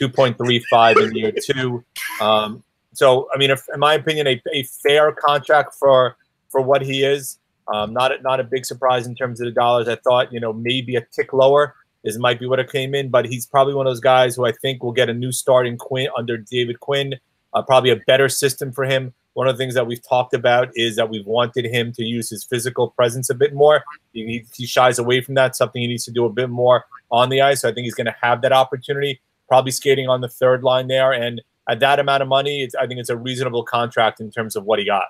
[0.00, 1.84] 2.35 in year two.
[2.20, 6.16] Um, so, I mean, if, in my opinion, a, a fair contract for
[6.54, 7.38] for what he is.
[7.72, 9.88] Um, not not a big surprise in terms of the dollars.
[9.88, 13.08] I thought, you know, maybe a tick lower is might be what it came in,
[13.08, 15.66] but he's probably one of those guys who I think will get a new start
[15.66, 17.14] in Quinn under David Quinn.
[17.52, 19.14] Uh, probably a better system for him.
[19.34, 22.30] One of the things that we've talked about is that we've wanted him to use
[22.30, 23.82] his physical presence a bit more.
[24.12, 25.56] He, he shies away from that.
[25.56, 27.62] Something he needs to do a bit more on the ice.
[27.62, 29.20] So I think he's going to have that opportunity.
[29.48, 32.98] Probably skating on the third line there, and at that amount of money, I think
[32.98, 35.04] it's a reasonable contract in terms of what he got.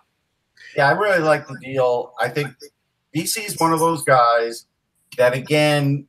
[0.76, 2.12] Yeah, I really like the deal.
[2.20, 2.48] I think
[3.12, 4.66] Vesey is one of those guys
[5.16, 6.06] that, again,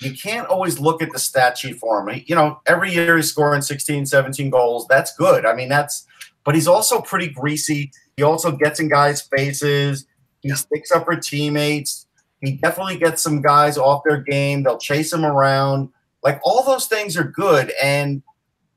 [0.00, 2.22] you can't always look at the stat sheet for him.
[2.26, 4.86] You know, every year he's scoring 16, 17 goals.
[4.88, 5.46] That's good.
[5.46, 6.06] I mean, that's,
[6.44, 7.92] but he's also pretty greasy.
[8.16, 10.06] He also gets in guys' faces.
[10.40, 12.06] He sticks up for teammates.
[12.40, 14.62] He definitely gets some guys off their game.
[14.62, 15.90] They'll chase him around.
[16.22, 17.72] Like all those things are good.
[17.82, 18.22] And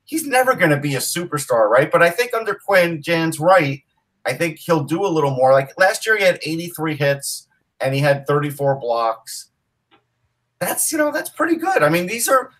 [0.04, 1.90] he's never going to be a superstar, right?
[1.90, 3.82] But I think under Quinn, Jan's right.
[4.24, 5.52] I think he'll do a little more.
[5.52, 7.48] Like last year, he had 83 hits
[7.80, 9.47] and he had 34 blocks.
[10.60, 11.82] That's you know that's pretty good.
[11.82, 12.50] I mean, these are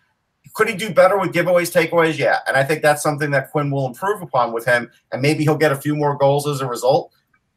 [0.54, 2.18] could he do better with giveaways, takeaways?
[2.18, 5.44] Yeah, and I think that's something that Quinn will improve upon with him, and maybe
[5.44, 7.12] he'll get a few more goals as a result.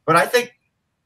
[0.06, 0.54] But I think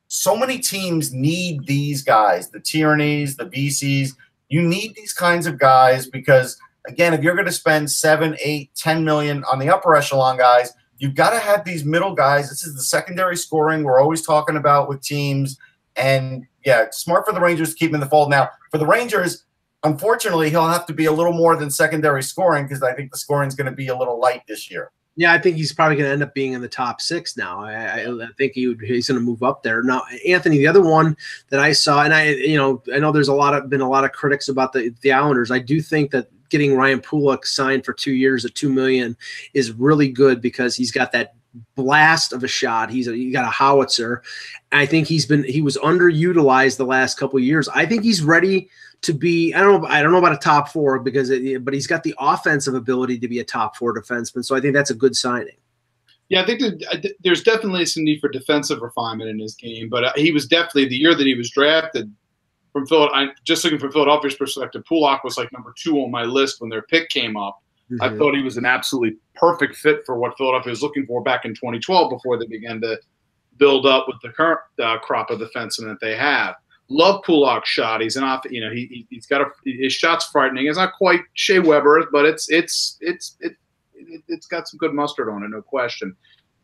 [0.07, 4.11] so many teams need these guys, the Tierneys, the Veseys.
[4.49, 8.71] You need these kinds of guys because again, if you're going to spend seven, eight,
[8.75, 12.49] ten million on the upper echelon guys, you've got to have these middle guys.
[12.49, 15.57] This is the secondary scoring we're always talking about with teams.
[15.95, 18.29] And yeah, smart for the Rangers to keep him in the fold.
[18.29, 19.45] Now, for the Rangers,
[19.83, 23.17] unfortunately, he'll have to be a little more than secondary scoring because I think the
[23.17, 24.91] scoring is going to be a little light this year.
[25.17, 27.63] Yeah, I think he's probably going to end up being in the top six now.
[27.63, 29.81] I, I, think he would, he's going to move up there.
[29.81, 31.15] Now, Anthony, the other one
[31.49, 33.89] that I saw, and I, you know, I know there's a lot of been a
[33.89, 35.51] lot of critics about the the Islanders.
[35.51, 39.15] I do think that getting Ryan Pulock signed for two years at two million
[39.53, 41.35] is really good because he's got that
[41.75, 42.89] blast of a shot.
[42.89, 44.23] He's a, he got a howitzer.
[44.71, 47.69] I think he's been he was underutilized the last couple years.
[47.69, 48.69] I think he's ready
[49.01, 51.73] to be I don't know I don't know about a top four because it, but
[51.73, 54.43] he's got the offensive ability to be a top four defenseman.
[54.43, 55.55] So I think that's a good signing.
[56.29, 56.83] Yeah, I think
[57.23, 60.87] there's definitely some need for defensive refinement in his game, but uh, he was definitely
[60.87, 62.11] the year that he was drafted
[62.73, 63.31] from Philadelphia.
[63.43, 66.81] Just looking from Philadelphia's perspective, Pulock was like number two on my list when their
[66.81, 67.61] pick came up.
[67.91, 68.01] Mm-hmm.
[68.01, 71.45] I thought he was an absolutely perfect fit for what Philadelphia was looking for back
[71.45, 72.99] in 2012 before they began to
[73.57, 76.55] build up with the current uh, crop of defensemen that they have.
[76.87, 78.01] Love Pulock's shot.
[78.01, 78.43] He's an off.
[78.49, 80.67] You know, he he's got a his shot's frightening.
[80.67, 83.55] It's not quite Shea Weber, but it's it's it's it,
[83.95, 86.15] it has got some good mustard on it, no question.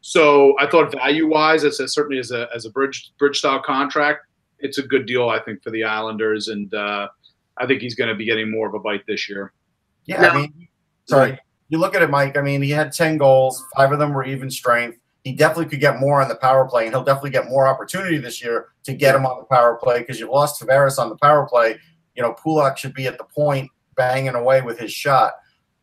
[0.02, 3.62] So I thought value wise, it's a, certainly as a as a bridge bridge style
[3.64, 4.28] contract,
[4.60, 5.30] it's a good deal.
[5.30, 7.08] I think for the Islanders, and uh,
[7.58, 9.54] I think he's going to be getting more of a bite this year.
[10.06, 10.68] Yeah, now, I mean,
[11.12, 11.40] sorry.
[11.70, 12.38] You look at it, Mike.
[12.38, 13.64] I mean, he had ten goals.
[13.76, 16.86] Five of them were even strength he definitely could get more on the power play,
[16.86, 20.00] and he'll definitely get more opportunity this year to get him on the power play
[20.00, 21.78] because you lost Tavares on the power play.
[22.16, 25.34] You know, Pulock should be at the point banging away with his shot.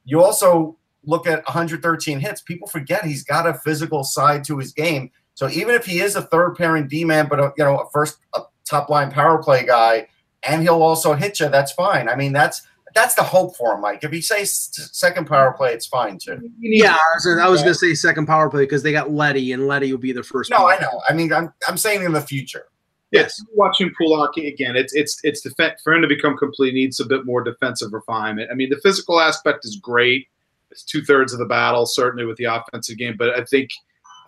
[0.04, 2.42] You also look at 113 hits.
[2.42, 5.10] People forget he's got a physical side to his game.
[5.34, 7.90] So even if he is a third pairing D man, but a, you know, a
[7.90, 10.08] first a top line power play guy,
[10.42, 12.08] and he'll also hit you, that's fine.
[12.08, 12.62] I mean, that's
[12.94, 14.02] that's the hope for him, Mike.
[14.02, 16.50] If he says second power play, it's fine too.
[16.58, 19.66] Yeah, I was, was going to say second power play because they got Leddy, and
[19.66, 20.50] Leddy will be the first.
[20.50, 21.02] No, I know.
[21.08, 22.66] I mean, I'm I'm saying in the future.
[23.10, 27.06] Yes, watching Pulock again, it's it's it's def- for him to become complete needs a
[27.06, 28.50] bit more defensive refinement.
[28.50, 30.28] I mean, the physical aspect is great.
[30.70, 33.16] It's two thirds of the battle, certainly with the offensive game.
[33.18, 33.70] But I think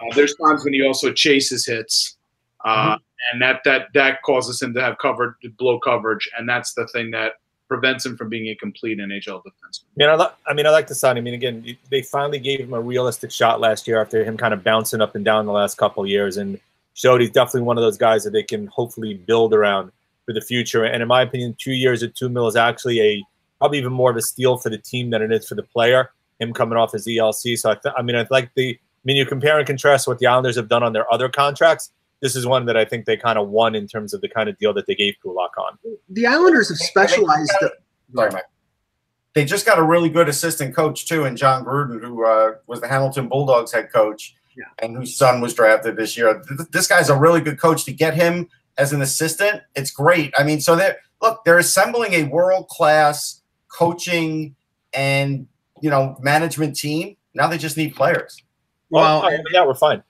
[0.01, 2.17] uh, there's times when he also chases hits,
[2.65, 3.03] uh, mm-hmm.
[3.33, 7.11] and that that that causes him to have covered blow coverage, and that's the thing
[7.11, 7.35] that
[7.71, 9.85] prevents him from being a complete NHL defenseman.
[9.95, 11.17] Yeah, I, li- I mean, I like the sign.
[11.17, 14.53] I mean, again, they finally gave him a realistic shot last year after him kind
[14.53, 16.59] of bouncing up and down the last couple years, and
[16.95, 19.93] showed he's definitely one of those guys that they can hopefully build around
[20.27, 20.85] for the future.
[20.85, 23.25] And in my opinion, two years at two mil is actually a
[23.61, 26.11] probably even more of a steal for the team than it is for the player.
[26.41, 28.71] Him coming off his ELC, so I, th- I mean, I like the.
[28.75, 31.93] I mean, you compare and contrast what the Islanders have done on their other contracts
[32.21, 34.49] this is one that I think they kind of won in terms of the kind
[34.49, 35.79] of deal that they gave Pulock on.
[36.11, 37.53] The Islanders have specialized.
[37.61, 37.69] They,
[38.15, 38.45] sorry, Mike.
[39.35, 42.81] They just got a really good assistant coach too, in John Gruden, who uh, was
[42.81, 44.65] the Hamilton Bulldogs head coach, yeah.
[44.83, 46.43] and whose son was drafted this year.
[46.73, 47.85] This guy's a really good coach.
[47.85, 50.35] To get him as an assistant, it's great.
[50.37, 54.57] I mean, so they look, they're assembling a world class coaching
[54.93, 55.47] and
[55.81, 57.17] you know management team.
[57.33, 58.43] Now they just need players.
[58.91, 60.03] Well, well yeah, we're fine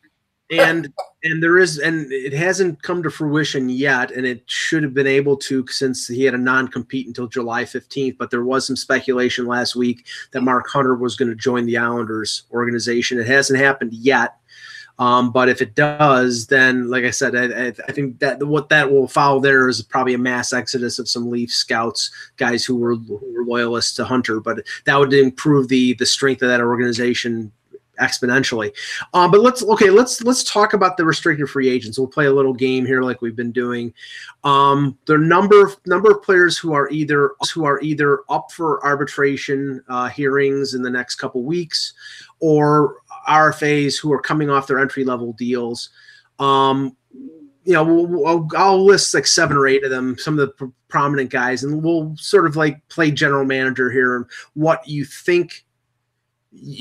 [0.51, 4.95] and and there is and it hasn't come to fruition yet and it should have
[4.95, 8.77] been able to since he had a non-compete until july 15th but there was some
[8.77, 13.59] speculation last week that mark hunter was going to join the islanders organization it hasn't
[13.59, 14.37] happened yet
[14.99, 18.93] um, but if it does, then like I said, I, I, think that what that
[18.93, 22.97] will follow there is probably a mass exodus of some Leaf scouts, guys who were,
[22.97, 24.41] who were loyalists to Hunter.
[24.41, 27.51] But that would improve the the strength of that organization
[28.01, 28.73] exponentially.
[29.15, 31.99] Uh, but let's okay, let's let's talk about the restricted free agents.
[31.99, 33.93] We'll play a little game here, like we've been doing.
[34.45, 39.83] Um, the number number of players who are either who are either up for arbitration
[39.89, 41.93] uh, hearings in the next couple weeks,
[42.41, 42.97] or
[43.29, 45.91] RFAs who are coming off their entry level deals.
[46.39, 46.97] Um,
[47.65, 50.73] you know, we'll, we'll, I'll list like seven or eight of them, some of the
[50.89, 55.65] prominent guys, and we'll sort of like play general manager here and what you think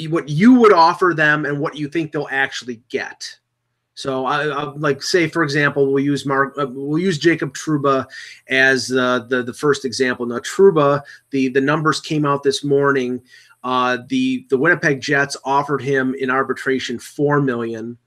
[0.10, 3.38] what you would offer them and what you think they'll actually get.
[3.94, 8.08] So, I, I like say for example, we'll use Mark, uh, we'll use Jacob Trouba
[8.48, 10.26] as uh, the the first example.
[10.26, 11.02] Now, Trouba,
[11.32, 13.22] the the numbers came out this morning.
[13.64, 17.98] Uh, the the Winnipeg Jets offered him in arbitration four million.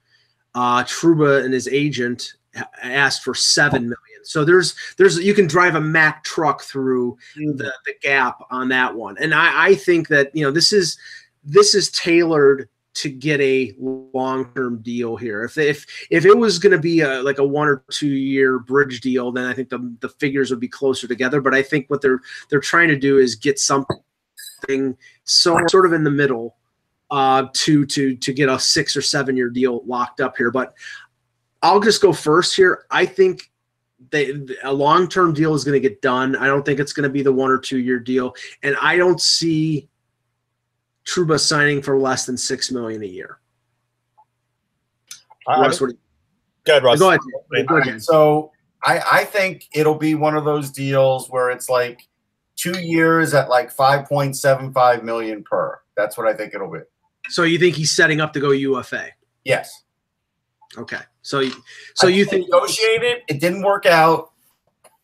[0.54, 2.34] Uh, Trouba and his agent
[2.82, 4.24] asked for seven million.
[4.24, 7.56] So there's there's you can drive a Mack truck through mm.
[7.56, 9.16] the, the gap on that one.
[9.18, 10.96] And I, I think that you know this is
[11.44, 15.44] this is tailored to get a long-term deal here.
[15.44, 18.58] If if if it was going to be a like a one or two year
[18.58, 21.40] bridge deal, then I think the the figures would be closer together.
[21.40, 23.96] But I think what they're they're trying to do is get something
[25.24, 26.56] so sort of in the middle
[27.10, 30.50] uh, to to to get a six or seven year deal locked up here.
[30.50, 30.74] But
[31.62, 32.84] I'll just go first here.
[32.90, 33.50] I think
[34.10, 36.36] they a long term deal is going to get done.
[36.36, 38.96] I don't think it's going to be the one or two year deal, and I
[38.96, 39.88] don't see
[41.04, 43.38] Trouba signing for less than six million a year.
[45.46, 45.92] I- Russ, do
[46.64, 46.98] Go ahead, Russ.
[47.00, 47.66] go ahead.
[47.66, 48.02] Go ahead.
[48.02, 48.52] so
[48.84, 52.08] I, I think it'll be one of those deals where it's like
[52.56, 55.80] two years at like 5.75 million per.
[55.96, 56.80] That's what I think it'll be.
[57.28, 59.08] So you think he's setting up to go UFA?
[59.44, 59.82] Yes.
[60.78, 61.00] Okay.
[61.22, 61.52] So you-
[61.94, 63.22] so I you think negotiated?
[63.28, 64.30] It didn't work out,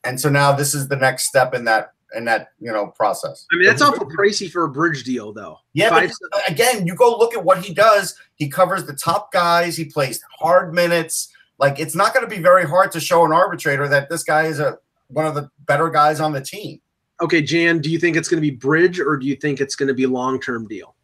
[0.04, 3.46] and so now this is the next step in that in that you know process.
[3.52, 5.58] I mean that's awful pricey for a bridge deal though.
[5.74, 8.16] Yeah, Five, but again, you go look at what he does.
[8.36, 9.76] He covers the top guys.
[9.76, 11.32] He plays hard minutes.
[11.58, 14.44] Like it's not going to be very hard to show an arbitrator that this guy
[14.44, 16.80] is a one of the better guys on the team.
[17.20, 19.74] okay, Jan, do you think it's going to be bridge or do you think it's
[19.74, 20.94] going to be long term deal?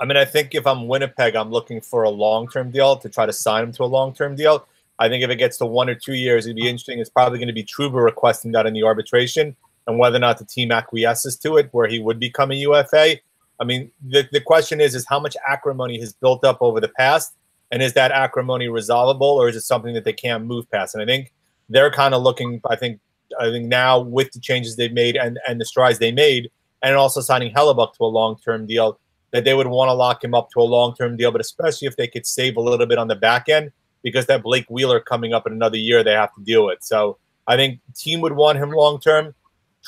[0.00, 3.08] I mean, I think if I'm Winnipeg, I'm looking for a long term deal to
[3.08, 4.66] try to sign him to a long term deal.
[5.00, 6.98] I think if it gets to one or two years, it'd be interesting.
[6.98, 9.54] It's probably going to be Trouba requesting that in the arbitration
[9.88, 13.16] and whether or not the team acquiesces to it, where he would become a UFA.
[13.58, 16.90] I mean, the, the question is, is how much acrimony has built up over the
[16.90, 17.34] past,
[17.72, 20.94] and is that acrimony resolvable, or is it something that they can't move past?
[20.94, 21.32] And I think
[21.68, 22.60] they're kind of looking.
[22.68, 23.00] I think
[23.40, 26.50] I think now with the changes they've made and and the strides they made,
[26.82, 29.00] and also signing Hellebuyck to a long term deal,
[29.32, 31.32] that they would want to lock him up to a long term deal.
[31.32, 33.72] But especially if they could save a little bit on the back end,
[34.02, 36.78] because that Blake Wheeler coming up in another year, they have to deal with.
[36.82, 39.34] So I think team would want him long term.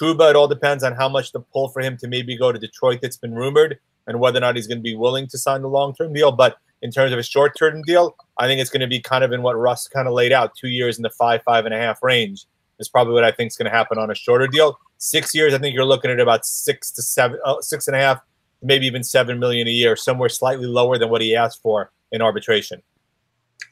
[0.00, 2.58] Trouba, it all depends on how much the pull for him to maybe go to
[2.58, 5.62] Detroit that's been rumored and whether or not he's going to be willing to sign
[5.62, 6.32] the long term deal.
[6.32, 9.24] But in terms of a short term deal, I think it's going to be kind
[9.24, 11.74] of in what Russ kind of laid out two years in the five, five and
[11.74, 12.46] a half range
[12.78, 14.78] is probably what I think is going to happen on a shorter deal.
[14.96, 18.00] Six years, I think you're looking at about six to seven, uh, six and a
[18.00, 18.20] half,
[18.62, 22.22] maybe even seven million a year, somewhere slightly lower than what he asked for in
[22.22, 22.82] arbitration.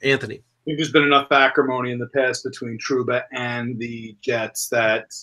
[0.02, 0.42] Anthony.
[0.68, 5.14] Think there's been enough acrimony in the past between Trouba and the Jets that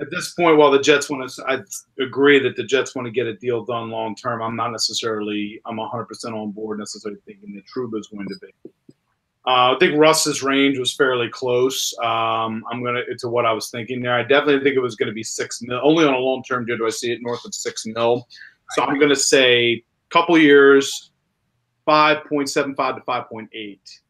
[0.00, 1.58] at this point, while the Jets want to, I
[2.00, 4.40] agree that the Jets want to get a deal done long term.
[4.40, 8.70] I'm not necessarily, I'm 100% on board necessarily thinking that Trouba is going to be.
[9.44, 11.92] Uh, I think Russ's range was fairly close.
[11.98, 14.14] Um, I'm gonna to what I was thinking there.
[14.14, 15.80] I definitely think it was going to be six mil.
[15.82, 18.28] Only on a long term deal do I see it north of six mil.
[18.76, 21.10] So I'm to say couple years,
[21.84, 24.00] five point seven five to five point eight.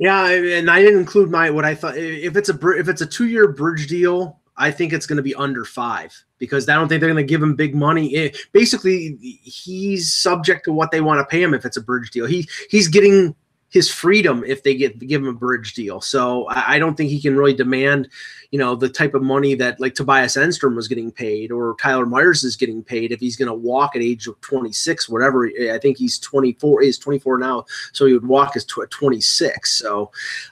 [0.00, 1.94] Yeah, and I didn't include my what I thought.
[1.98, 5.22] If it's a if it's a two year bridge deal, I think it's going to
[5.22, 8.14] be under five because I don't think they're going to give him big money.
[8.14, 12.10] It, basically, he's subject to what they want to pay him if it's a bridge
[12.12, 12.24] deal.
[12.24, 13.36] He he's getting
[13.70, 16.00] his freedom if they get give him a bridge deal.
[16.00, 18.08] So I, I don't think he can really demand,
[18.50, 22.04] you know, the type of money that like Tobias Enstrom was getting paid or Tyler
[22.04, 25.46] Myers is getting paid if he's going to walk at age of 26, whatever.
[25.46, 29.72] I think he's 24, is 24 now, so he would walk as tw- 26.
[29.72, 30.10] So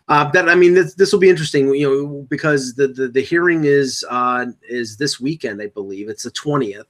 [0.09, 3.23] uh, that I mean, this, this will be interesting, you know, because the the, the
[3.23, 6.09] hearing is uh, is this weekend, I believe.
[6.09, 6.85] It's the 20th.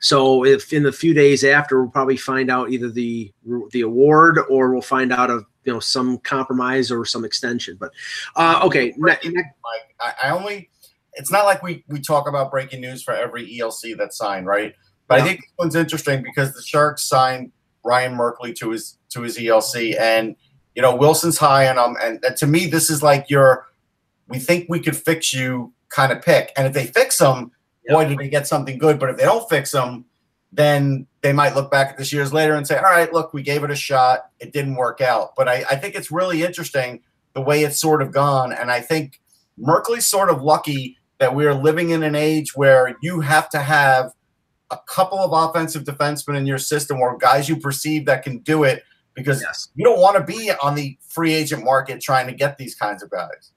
[0.00, 3.32] So if in the few days after, we'll probably find out either the
[3.70, 7.76] the award or we'll find out of you know some compromise or some extension.
[7.78, 7.92] But
[8.36, 10.70] uh, okay, ne- Like I, I only,
[11.14, 14.74] it's not like we we talk about breaking news for every ELC that's signed, right?
[15.08, 17.52] But I think this one's interesting because the Sharks signed
[17.84, 20.36] Ryan Merkley to his to his ELC, and
[20.74, 23.66] you know Wilson's high on him, and, and to me this is like your,
[24.28, 27.50] we think we could fix you kind of pick, and if they fix him,
[27.88, 28.98] boy did they get something good.
[28.98, 30.06] But if they don't fix him,
[30.52, 33.42] then they might look back at this years later and say, all right, look, we
[33.42, 34.30] gave it a shot.
[34.40, 35.34] It didn't work out.
[35.36, 37.00] But I, I think it's really interesting
[37.32, 38.52] the way it's sort of gone.
[38.52, 39.20] And I think
[39.58, 44.12] Merkley's sort of lucky that we're living in an age where you have to have
[44.72, 48.64] a couple of offensive defensemen in your system or guys you perceive that can do
[48.64, 48.82] it
[49.14, 52.58] because yes, you don't want to be on the free agent market trying to get
[52.58, 53.52] these kinds of guys.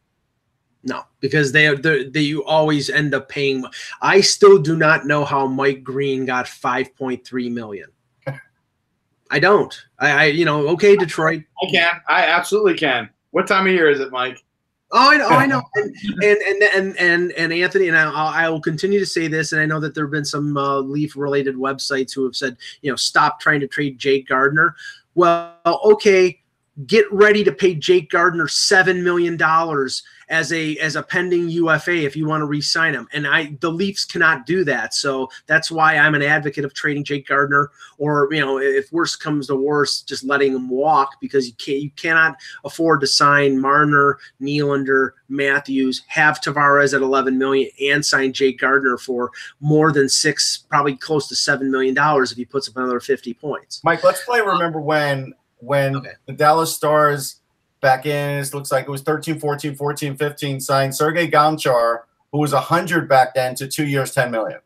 [0.86, 3.66] No, because they are they you always end up paying.
[4.02, 7.90] I still do not know how Mike Green got 5.3 million.
[9.32, 9.76] I don't.
[10.00, 11.42] I, I you know okay Detroit.
[11.62, 12.02] I can.
[12.08, 13.10] I absolutely can.
[13.32, 14.44] What time of year is it, Mike?
[14.92, 18.50] Oh, I know, I know, and and and and and, and Anthony and I, I
[18.50, 21.56] will continue to say this, and I know that there have been some uh, Leaf-related
[21.56, 24.76] websites who have said, you know, stop trying to trade Jake Gardiner.
[25.16, 26.40] Well, okay,
[26.86, 32.04] get ready to pay Jake Gardiner seven million dollars as a as a pending UFA
[32.04, 33.08] if you want to re-sign him.
[33.14, 34.94] And I the Leafs cannot do that.
[34.94, 39.16] So that's why I'm an advocate of trading Jake Gardiner or you know if worse
[39.16, 43.60] comes to worse just letting him walk because you can't you cannot afford to sign
[43.60, 50.10] Marner, Nylander, Matthews, have Tavares at 11 million and sign Jake Gardiner for more than
[50.10, 53.82] 6 probably close to 7 million dollars if he puts up another 50 points.
[53.84, 55.34] Mike, let's play remember when
[55.66, 56.12] when Okay.
[56.28, 57.42] the Dallas Stars
[57.82, 62.00] back in, it looks like it was 13, 14, 14, 15, signed Sergei Gonchar,
[62.32, 64.60] who was 100 back then, to two years, 10 million.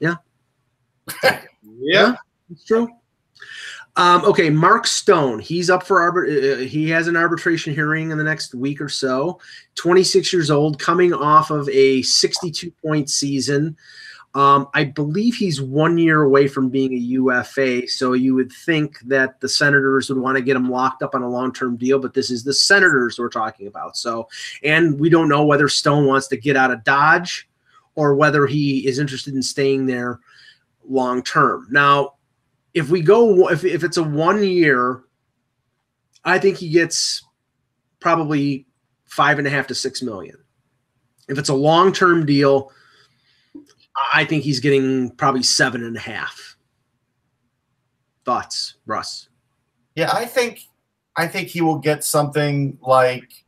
[0.00, 0.14] Yeah.
[1.84, 2.14] Yeah.
[2.50, 2.88] It's true.
[3.96, 5.40] Um, okay, Mark Stone.
[5.40, 6.62] He's up for arbit.
[6.62, 9.40] Uh, he has an arbitration hearing in the next week or so.
[9.74, 13.76] 26 years old, coming off of a 62 point season.
[14.34, 18.98] Um, I believe he's one year away from being a UFA, so you would think
[19.00, 21.98] that the Senators would want to get him locked up on a long term deal,
[21.98, 23.96] but this is the Senators we're talking about.
[23.96, 24.28] So,
[24.62, 27.46] and we don't know whether Stone wants to get out of Dodge
[27.94, 30.18] or whether he is interested in staying there
[30.88, 31.66] long term.
[31.70, 32.14] Now,
[32.72, 35.02] if we go, if, if it's a one year,
[36.24, 37.22] I think he gets
[38.00, 38.66] probably
[39.04, 40.36] five and a half to six million.
[41.28, 42.72] If it's a long term deal,
[44.12, 46.56] I think he's getting probably seven and a half.
[48.24, 49.28] Thoughts, Russ?
[49.94, 50.60] Yeah, I think
[51.16, 53.44] I think he will get something like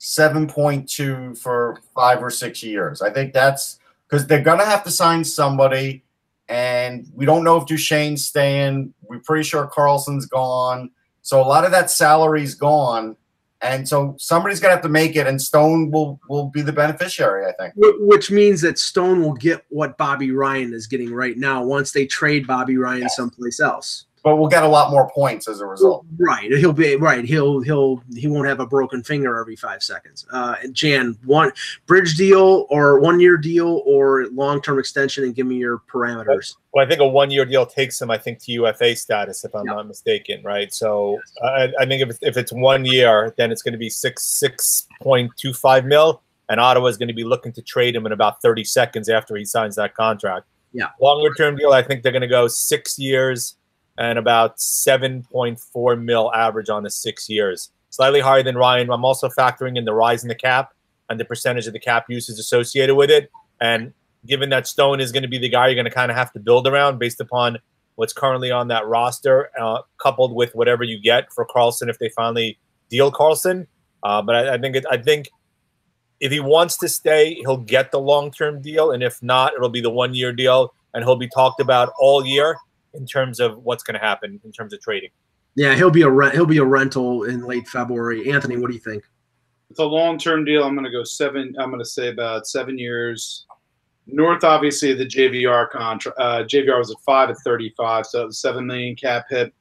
[0.00, 3.00] 7.2 for five or six years.
[3.00, 3.78] I think that's
[4.08, 6.02] because they're gonna have to sign somebody,
[6.48, 8.92] and we don't know if Duchene's staying.
[9.02, 10.90] We're pretty sure Karlsson's gone.
[11.22, 13.16] So a lot of that salary's gone.
[13.62, 17.46] And so somebody's gonna have to make it, and Stone will will be the beneficiary,
[17.46, 17.74] I think.
[17.76, 22.06] Which means that Stone will get what Bobby Ryan is getting right now once they
[22.06, 24.06] trade Bobby Ryan someplace else.
[24.24, 26.06] But we'll get a lot more points as a result.
[26.16, 26.48] Right.
[26.52, 27.24] He'll be right.
[27.24, 30.24] He'll he'll he won't have a broken finger every five seconds.
[30.32, 31.50] Uh, Jan, one
[31.86, 36.54] bridge deal or one year deal or long term extension, and give me your parameters.
[36.72, 39.66] Well, I think a one-year deal takes him, I think, to UFA status, if I'm
[39.66, 39.74] Yeah.
[39.74, 40.72] not mistaken, right?
[40.72, 43.90] So I, I think if it's, if it's one year, then it's going to be
[43.90, 47.96] six six point two five mil, and Ottawa is going to be looking to trade
[47.96, 50.46] him in about thirty seconds after he signs that contract.
[50.72, 50.90] Yeah.
[51.00, 53.56] Longer term deal, I think they're going to go six years
[53.98, 58.90] and about seven point four mil average on the six years, slightly higher than Ryan.
[58.90, 60.72] I'm also factoring in the rise in the cap
[61.08, 63.30] and the percentage of the cap usage associated with it,
[63.60, 63.92] and
[64.26, 66.32] given that Stone is going to be the guy you're going to kind of have
[66.32, 67.58] to build around based upon
[67.96, 72.08] what's currently on that roster, uh, coupled with whatever you get for Karlsson if they
[72.10, 73.66] finally deal Karlsson.
[74.02, 75.28] Uh, but I, I think it, I think
[76.20, 79.68] if he wants to stay, he'll get the long term deal, and if not, it'll
[79.68, 82.56] be the one year deal, and he'll be talked about all year
[82.94, 85.10] in terms of what's going to happen in terms of trading.
[85.54, 86.34] Yeah, he'll be a rent.
[86.34, 88.30] He'll be a rental in late February.
[88.30, 89.04] Anthony, what do you think?
[89.70, 90.64] It's a long term deal.
[90.64, 91.54] I'm going to go seven.
[91.58, 93.46] I'm going to say about seven years.
[94.06, 96.18] North, obviously, the JVR contract.
[96.18, 99.54] Uh, JVR was at five at 35, so it was seven million cap hit.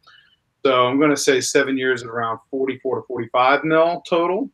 [0.66, 4.50] So I'm going to say seven years at around 44 to 45 mil total.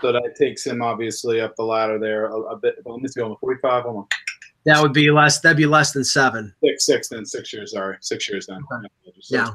[0.00, 2.76] So that takes him obviously up the ladder there a, a bit.
[2.84, 3.84] Well, let me see, on 45.
[3.84, 4.06] Hold on.
[4.64, 5.40] That would be less.
[5.40, 6.54] That'd be less than seven.
[6.64, 7.72] Six, six, then six years.
[7.72, 8.64] Sorry, six years then.
[9.28, 9.50] Yeah.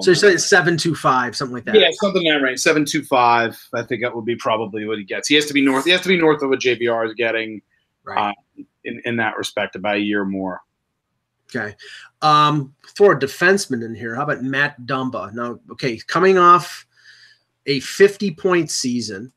[0.00, 1.74] So you say it's seven two five, something like that.
[1.74, 2.60] Yeah, something in that range.
[2.60, 3.58] Seven two five.
[3.72, 5.28] I think that would be probably what he gets.
[5.28, 5.84] He has to be north.
[5.84, 7.62] He has to be north of what JVR is getting.
[8.04, 8.30] Right.
[8.30, 10.60] Uh, in in that respect, about a year more.
[11.54, 11.74] Okay.
[12.20, 14.14] Um, throw a defenseman in here.
[14.14, 15.32] How about Matt Dumba?
[15.32, 16.86] Now, okay, coming off
[17.66, 19.32] a 50 point season,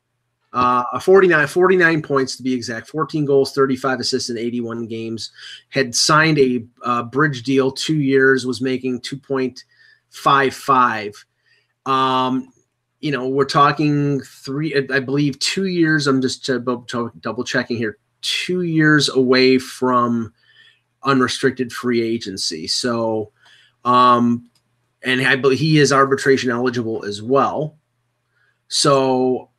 [0.52, 5.32] uh, a 49, 49 points to be exact, 14 goals, 35 assists in 81 games,
[5.70, 11.24] had signed a uh, bridge deal two years, was making 2.55.
[11.90, 12.52] Um,
[13.00, 16.06] you know, we're talking three, I believe, two years.
[16.06, 20.32] I'm just uh, double checking here, two years away from
[21.02, 22.66] unrestricted free agency.
[22.66, 23.32] So,
[23.84, 24.50] um,
[25.02, 27.78] and I believe he is arbitration eligible as well.
[28.68, 29.50] So,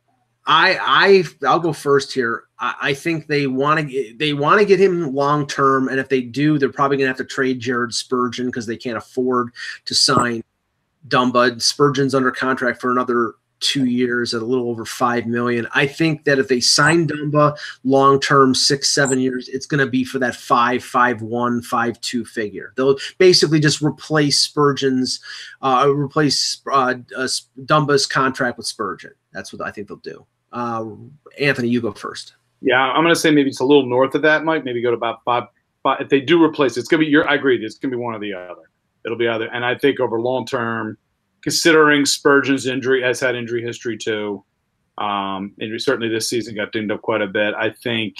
[0.46, 2.44] I I I'll go first here.
[2.58, 6.08] I, I think they want to they want to get him long term, and if
[6.08, 9.52] they do, they're probably going to have to trade Jared Spurgeon because they can't afford
[9.86, 10.42] to sign
[11.08, 11.60] Dumba.
[11.60, 15.66] Spurgeon's under contract for another two years at a little over five million.
[15.74, 19.90] I think that if they sign Dumba long term, six, seven years, it's going to
[19.90, 22.72] be for that five, five, one, five, two figure.
[22.76, 25.20] They'll basically just replace Spurgeon's,
[25.62, 27.28] uh, replace uh, uh,
[27.60, 29.12] Dumba's contract with Spurgeon.
[29.32, 30.26] That's what I think they'll do.
[30.54, 30.86] Uh,
[31.38, 32.34] Anthony, you go first.
[32.62, 34.64] Yeah, I'm going to say maybe it's a little north of that, Mike.
[34.64, 35.44] Maybe go to about five.
[35.82, 37.10] five if they do replace it, it's going to be.
[37.10, 37.62] Your, I agree.
[37.62, 38.70] It's going to be one or the other.
[39.04, 39.48] It'll be either.
[39.52, 40.96] And I think over long term
[41.42, 44.42] considering Spurgeon's injury has had injury history too.
[44.96, 47.52] Um, and certainly this season got dinged up quite a bit.
[47.54, 48.16] I think,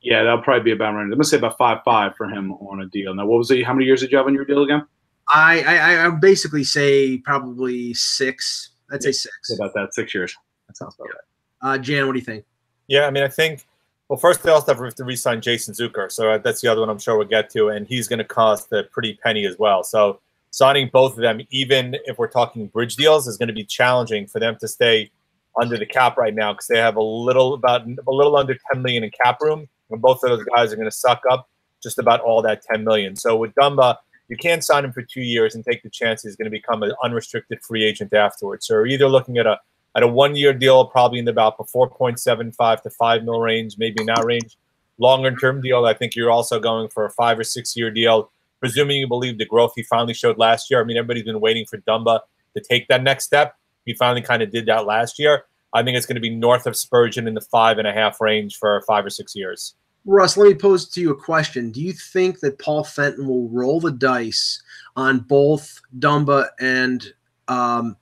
[0.00, 1.02] yeah, that'll probably be about right.
[1.02, 3.14] I'm gonna say about five five for him on a deal.
[3.14, 3.64] Now, what was it?
[3.64, 4.84] How many years did you have on your deal again?
[5.28, 8.70] I I, I would basically say probably six.
[8.90, 9.50] I'd say six.
[9.54, 10.34] About that, six years.
[10.66, 11.29] That sounds about right.
[11.62, 12.44] Uh, Jan, what do you think?
[12.88, 13.66] Yeah, I mean, I think.
[14.08, 16.98] Well, first they also have to re-sign Jason Zucker, so that's the other one I'm
[16.98, 19.84] sure we'll get to, and he's going to cost a pretty penny as well.
[19.84, 20.18] So
[20.50, 24.26] signing both of them, even if we're talking bridge deals, is going to be challenging
[24.26, 25.12] for them to stay
[25.60, 28.82] under the cap right now because they have a little about a little under 10
[28.82, 31.48] million in cap room, and both of those guys are going to suck up
[31.80, 33.14] just about all that 10 million.
[33.14, 33.96] So with Dumba,
[34.28, 36.82] you can't sign him for two years and take the chance he's going to become
[36.82, 38.66] an unrestricted free agent afterwards.
[38.66, 39.58] So we're either looking at a
[39.96, 44.00] at a one year deal, probably in about the 4.75 to 5 mil range, maybe
[44.00, 44.56] in that range.
[44.98, 48.30] Longer term deal, I think you're also going for a five or six year deal,
[48.58, 50.80] presuming you believe the growth he finally showed last year.
[50.80, 52.20] I mean, everybody's been waiting for Dumba
[52.54, 53.56] to take that next step.
[53.86, 55.44] He finally kind of did that last year.
[55.72, 58.20] I think it's going to be north of Spurgeon in the five and a half
[58.20, 59.74] range for five or six years.
[60.04, 61.70] Russ, let me pose to you a question.
[61.70, 64.62] Do you think that Paul Fenton will roll the dice
[64.96, 67.12] on both Dumba and
[67.48, 67.96] um,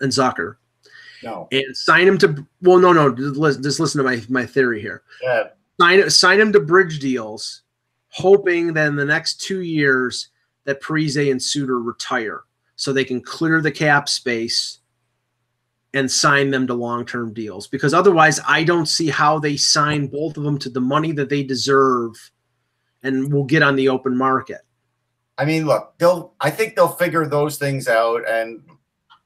[0.00, 0.56] and Zucker?
[1.24, 1.48] No.
[1.50, 3.14] And sign him to well, no, no.
[3.14, 5.02] Just listen, just listen to my my theory here.
[5.22, 5.48] Yeah.
[5.80, 7.62] Sign sign him to bridge deals,
[8.08, 10.28] hoping that in the next two years
[10.64, 12.42] that Parise and Suter retire,
[12.76, 14.80] so they can clear the cap space
[15.94, 20.36] and sign them to long-term deals because otherwise I don't see how they sign both
[20.36, 22.32] of them to the money that they deserve
[23.04, 24.62] and will get on the open market.
[25.38, 28.62] I mean, look, they'll I think they'll figure those things out and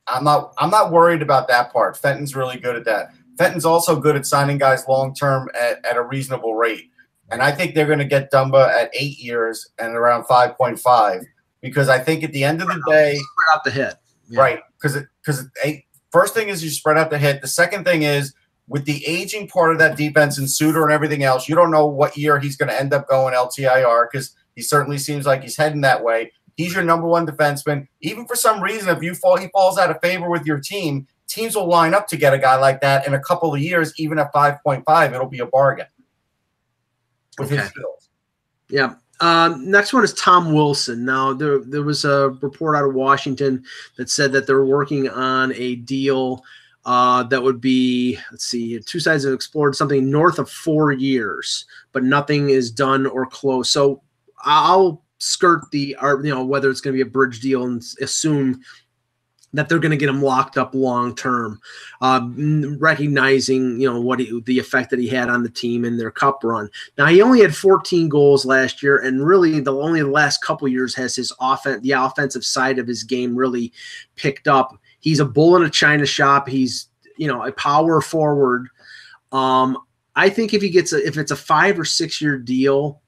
[0.08, 1.96] I'm not I'm not worried about that part.
[1.96, 3.12] Fenton's really good at that.
[3.36, 6.90] Fenton's also good at signing guys long term at, at a reasonable rate.
[7.30, 11.24] And I think they're going to get Dumba at eight years and around 5.5
[11.60, 13.94] because I think at the end of the day, spread out the hit.
[14.30, 14.40] Yeah.
[14.40, 14.60] Right.
[14.80, 15.46] Because because
[16.10, 17.42] First thing is you spread out the hit.
[17.42, 18.34] The second thing is
[18.66, 21.86] with the aging part of that defense and Suter and everything else, you don't know
[21.86, 25.56] what year he's going to end up going LTIR because he certainly seems like he's
[25.56, 26.32] heading that way.
[26.58, 27.86] He's your number one defenseman.
[28.00, 31.06] Even for some reason, if you fall, he falls out of favor with your team.
[31.28, 33.94] Teams will line up to get a guy like that in a couple of years,
[33.96, 35.14] even at five point five.
[35.14, 35.86] It'll be a bargain
[37.38, 37.60] with okay.
[37.60, 38.10] his skills.
[38.68, 38.94] Yeah.
[39.20, 41.04] Um, next one is Tom Wilson.
[41.04, 43.64] Now, there, there was a report out of Washington
[43.96, 46.42] that said that they're working on a deal
[46.84, 51.66] uh, that would be, let's see, two sides have explored something north of four years,
[51.92, 53.70] but nothing is done or close.
[53.70, 54.02] So
[54.44, 58.60] I'll skirt the, you know, whether it's going to be a bridge deal and assume
[59.54, 61.60] that they're going to get him locked up long term,
[62.00, 62.28] uh,
[62.78, 66.10] recognizing you know what he, the effect that he had on the team in their
[66.10, 66.68] cup run.
[66.96, 70.68] Now he only had 14 goals last year, and really the only the last couple
[70.68, 73.72] years has his offense, the offensive side of his game really
[74.16, 74.78] picked up.
[75.00, 76.48] He's a bull in a china shop.
[76.48, 78.68] He's you know a power forward.
[79.32, 79.78] Um,
[80.14, 83.00] I think if he gets a, if it's a five or six year deal,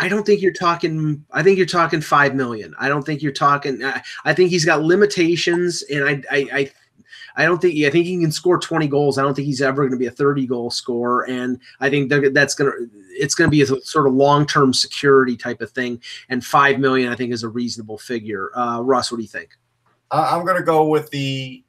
[0.00, 1.26] I don't think you're talking.
[1.30, 2.74] I think you're talking five million.
[2.80, 3.84] I don't think you're talking.
[3.84, 6.72] I, I think he's got limitations, and I, I, I,
[7.36, 7.74] I don't think.
[7.84, 9.18] I think he can score 20 goals.
[9.18, 12.10] I don't think he's ever going to be a 30 goal scorer, and I think
[12.10, 12.88] that's going to.
[13.10, 16.00] It's going to be a sort of long term security type of thing.
[16.30, 18.50] And five million, I think, is a reasonable figure.
[18.56, 19.50] Uh, Russ, what do you think?
[20.10, 21.62] I'm going to go with the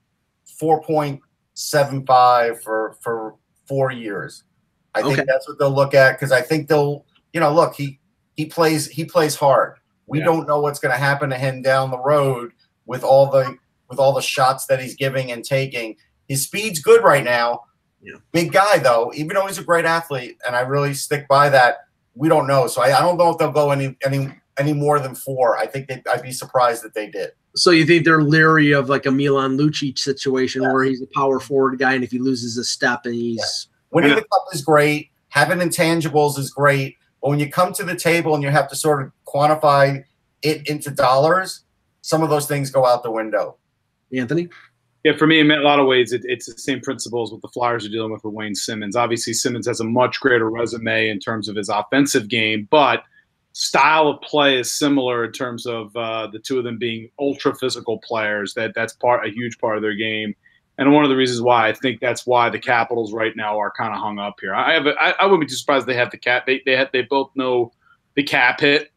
[0.59, 4.45] 4.75 for for four years.
[4.95, 7.05] I think that's what they'll look at because I think they'll.
[7.33, 8.00] You know, look, he
[8.35, 9.77] he plays he plays hard.
[10.07, 10.25] We yeah.
[10.25, 12.51] don't know what's going to happen to him down the road
[12.85, 13.57] with all the
[13.89, 15.97] with all the shots that he's giving and taking.
[16.27, 17.65] His speed's good right now.
[18.01, 18.15] Yeah.
[18.31, 21.85] Big guy though, even though he's a great athlete, and I really stick by that.
[22.13, 24.99] We don't know, so I, I don't know if they'll go any any any more
[24.99, 25.57] than four.
[25.57, 27.31] I think they, I'd be surprised that they did.
[27.55, 30.71] So you think they're leery of like a Milan Lucic situation yeah.
[30.71, 33.77] where he's a power forward guy, and if he loses a step and he's yeah.
[33.91, 37.95] winning the cup is great, having intangibles is great, but when you come to the
[37.95, 40.03] table and you have to sort of quantify
[40.41, 41.63] it into dollars,
[42.01, 43.57] some of those things go out the window.
[44.13, 44.49] Anthony?
[45.03, 47.47] Yeah, for me, in a lot of ways, it, it's the same principles what the
[47.47, 48.95] Flyers are dealing with with Wayne Simmonds.
[48.95, 53.03] Obviously, Simmonds has a much greater resume in terms of his offensive game, but
[53.53, 57.55] style of play is similar in terms of uh, the two of them being ultra
[57.55, 58.53] physical players.
[58.53, 60.35] That that's part a huge part of their game
[60.81, 63.69] and one of the reasons why I think that's why the Capitals right now are
[63.69, 64.55] kind of hung up here.
[64.55, 66.47] I have a, I, I wouldn't be surprised they have the cap.
[66.47, 67.71] They they have, they both know
[68.15, 68.91] the cap hit.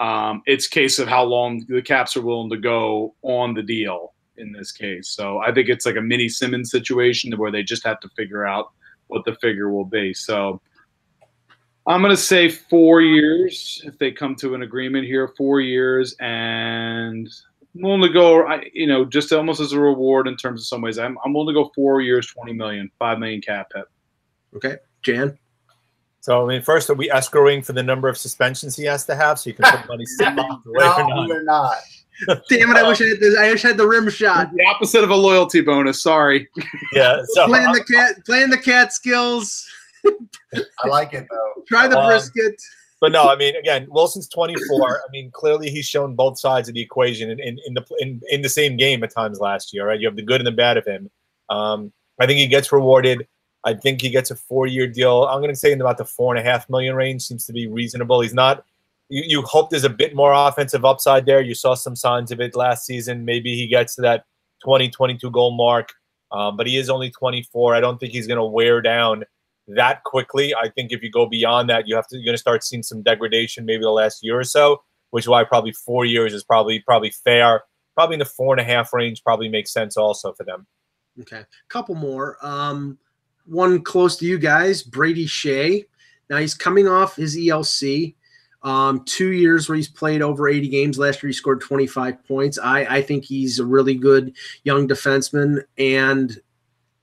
[0.00, 4.14] Um, it's case of how long the Caps are willing to go on the deal
[4.36, 5.10] in this case.
[5.10, 8.44] So I think it's like a mini Simmonds situation where they just have to figure
[8.44, 8.72] out
[9.06, 10.12] what the figure will be.
[10.14, 10.60] So
[11.86, 15.32] I'm going to say four years if they come to an agreement here.
[15.36, 17.28] Four years and
[17.80, 20.98] willing to go, you know, just almost as a reward in terms of some ways.
[20.98, 23.84] I'm, I'm willing to go four years, 20 million, 5 million cap hit.
[24.56, 24.76] Okay.
[25.02, 25.38] Jan?
[26.20, 29.14] So, I mean, first, are we escrowing for the number of suspensions he has to
[29.14, 31.28] have so you can put money six months away no, or not?
[31.28, 31.76] we're not.
[32.50, 32.76] Damn it!
[32.76, 33.18] I wish I had.
[33.38, 34.50] I wish I had the rim shot.
[34.52, 36.02] The opposite of a loyalty bonus.
[36.02, 36.48] Sorry.
[36.92, 37.22] Yeah.
[37.28, 39.68] So playing the cat, playing the cat skills.
[40.04, 41.62] I like it though.
[41.68, 42.60] Try the um, brisket.
[43.00, 44.98] But no, I mean, again, Wilson's 24.
[44.98, 48.20] I mean, clearly he's shown both sides of the equation in, in, in the in,
[48.30, 50.00] in the same game at times last year, right?
[50.00, 51.10] You have the good and the bad of him.
[51.48, 53.26] Um, I think he gets rewarded.
[53.64, 55.24] I think he gets a four-year deal.
[55.24, 57.52] I'm going to say in about the four and a half million range seems to
[57.52, 58.20] be reasonable.
[58.20, 58.64] He's not.
[59.08, 61.40] You, you hope there's a bit more offensive upside there.
[61.40, 63.24] You saw some signs of it last season.
[63.24, 64.24] Maybe he gets to that
[64.64, 65.92] 20, 22 goal mark.
[66.30, 67.74] Um, but he is only 24.
[67.74, 69.24] I don't think he's going to wear down
[69.68, 70.54] that quickly.
[70.54, 72.82] I think if you go beyond that, you have to you're going to start seeing
[72.82, 76.44] some degradation maybe the last year or so, which is why probably four years is
[76.44, 77.62] probably probably fair.
[77.94, 80.66] Probably in the four and a half range probably makes sense also for them.
[81.20, 82.38] Okay, couple more.
[82.42, 82.98] Um,
[83.44, 85.84] one close to you guys, Brady Skjei.
[86.30, 88.14] Now he's coming off his ELC.
[88.62, 90.98] Um, two years where he's played over 80 games.
[90.98, 92.58] Last year he scored 25 points.
[92.58, 96.36] I, I think he's a really good young defenseman, and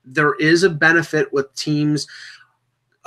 [0.04, 2.06] there is a benefit with teams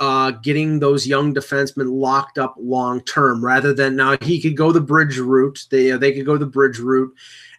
[0.00, 4.72] uh, getting those young defensemen locked up long term rather than now he could go
[4.72, 5.66] the bridge route.
[5.70, 7.14] They they could go the bridge route,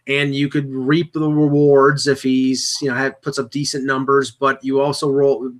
[0.07, 4.31] and you could reap the rewards if he's you know have, puts up decent numbers.
[4.31, 5.51] But you also roll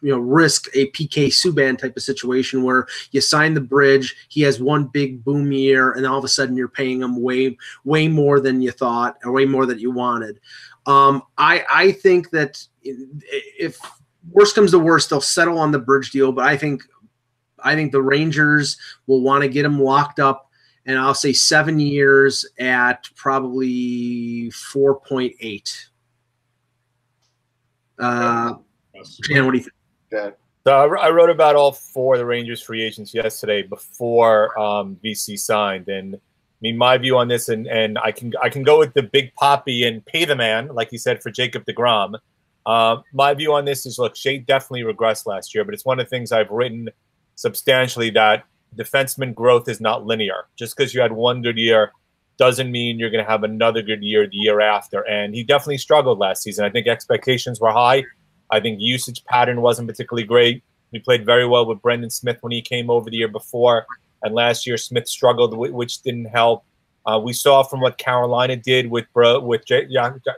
[0.00, 4.40] you know risk a PK Subban type of situation where you sign the bridge, he
[4.40, 8.08] has one big boom year, and all of a sudden you're paying him way way
[8.08, 10.40] more than you thought or way more than you wanted.
[10.86, 13.78] Um, I I think that if
[14.30, 16.82] worst comes to worst, they'll settle on the bridge deal, but I think
[17.62, 20.50] I think the Rangers will want to get him locked up.
[20.86, 25.86] And I'll say seven years at probably 4.8.
[27.98, 28.54] Uh,
[29.24, 29.74] Jan, what do you think?
[30.10, 30.30] Yeah.
[30.66, 34.98] So I I wrote about all four of the Rangers free agents yesterday before um,
[35.02, 36.18] Vesey signed, and I
[36.60, 39.34] mean my view on this, and and I can I can go with the big
[39.34, 42.18] poppy and pay the man, like you said for Jacob Degrom.
[42.70, 45.98] Uh, my view on this is look, Skjei definitely regressed last year, but it's one
[45.98, 46.88] of the things I've written
[47.34, 48.44] substantially that
[48.76, 50.44] defenseman growth is not linear.
[50.54, 51.90] Just because you had one good year
[52.38, 55.00] doesn't mean you're going to have another good year the year after.
[55.08, 56.64] And he definitely struggled last season.
[56.64, 58.04] I think expectations were high.
[58.52, 60.62] I think usage pattern wasn't particularly great.
[60.92, 63.84] We played very well with Brendan Smith when he came over the year before,
[64.22, 66.64] and last year Smith struggled, which didn't help.
[67.04, 69.88] Uh, we saw from what Carolina did with with J-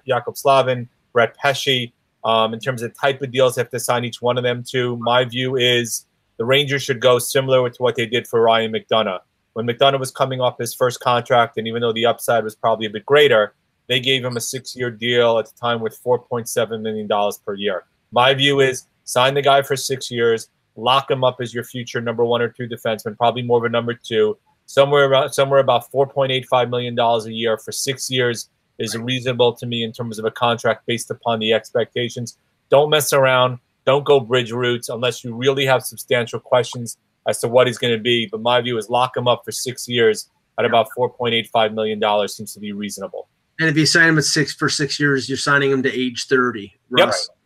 [0.08, 1.92] Jaccob Slavin, Brett Pesce,
[2.24, 4.62] um, in terms of type of deals they have to sign each one of them
[4.70, 4.96] to.
[4.98, 6.06] My view is
[6.38, 9.20] the Rangers should go similar to what they did for Ryan McDonagh.
[9.54, 12.86] When McDonagh was coming off his first contract, and even though the upside was probably
[12.86, 13.54] a bit greater,
[13.88, 17.08] they gave him a six-year deal at the time with $4.7 million
[17.44, 17.84] per year.
[18.12, 22.00] My view is sign the guy for six years, lock him up as your future
[22.00, 25.90] number one or two defenseman, probably more of a number two, somewhere around somewhere about
[25.92, 28.48] $4.85 million a year for six years
[28.78, 32.36] is reasonable to me in terms of a contract based upon the expectations.
[32.70, 33.58] Don't mess around.
[33.84, 36.96] Don't go bridge routes unless you really have substantial questions
[37.28, 38.26] as to what he's going to be.
[38.26, 42.52] But my view is lock him up for six years at about $4.85 million seems
[42.54, 43.28] to be reasonable.
[43.60, 46.26] And if you sign him at six for six years, you're signing him to age
[46.26, 46.72] 30.
[46.90, 47.28] Russ.
[47.28, 47.38] Yep.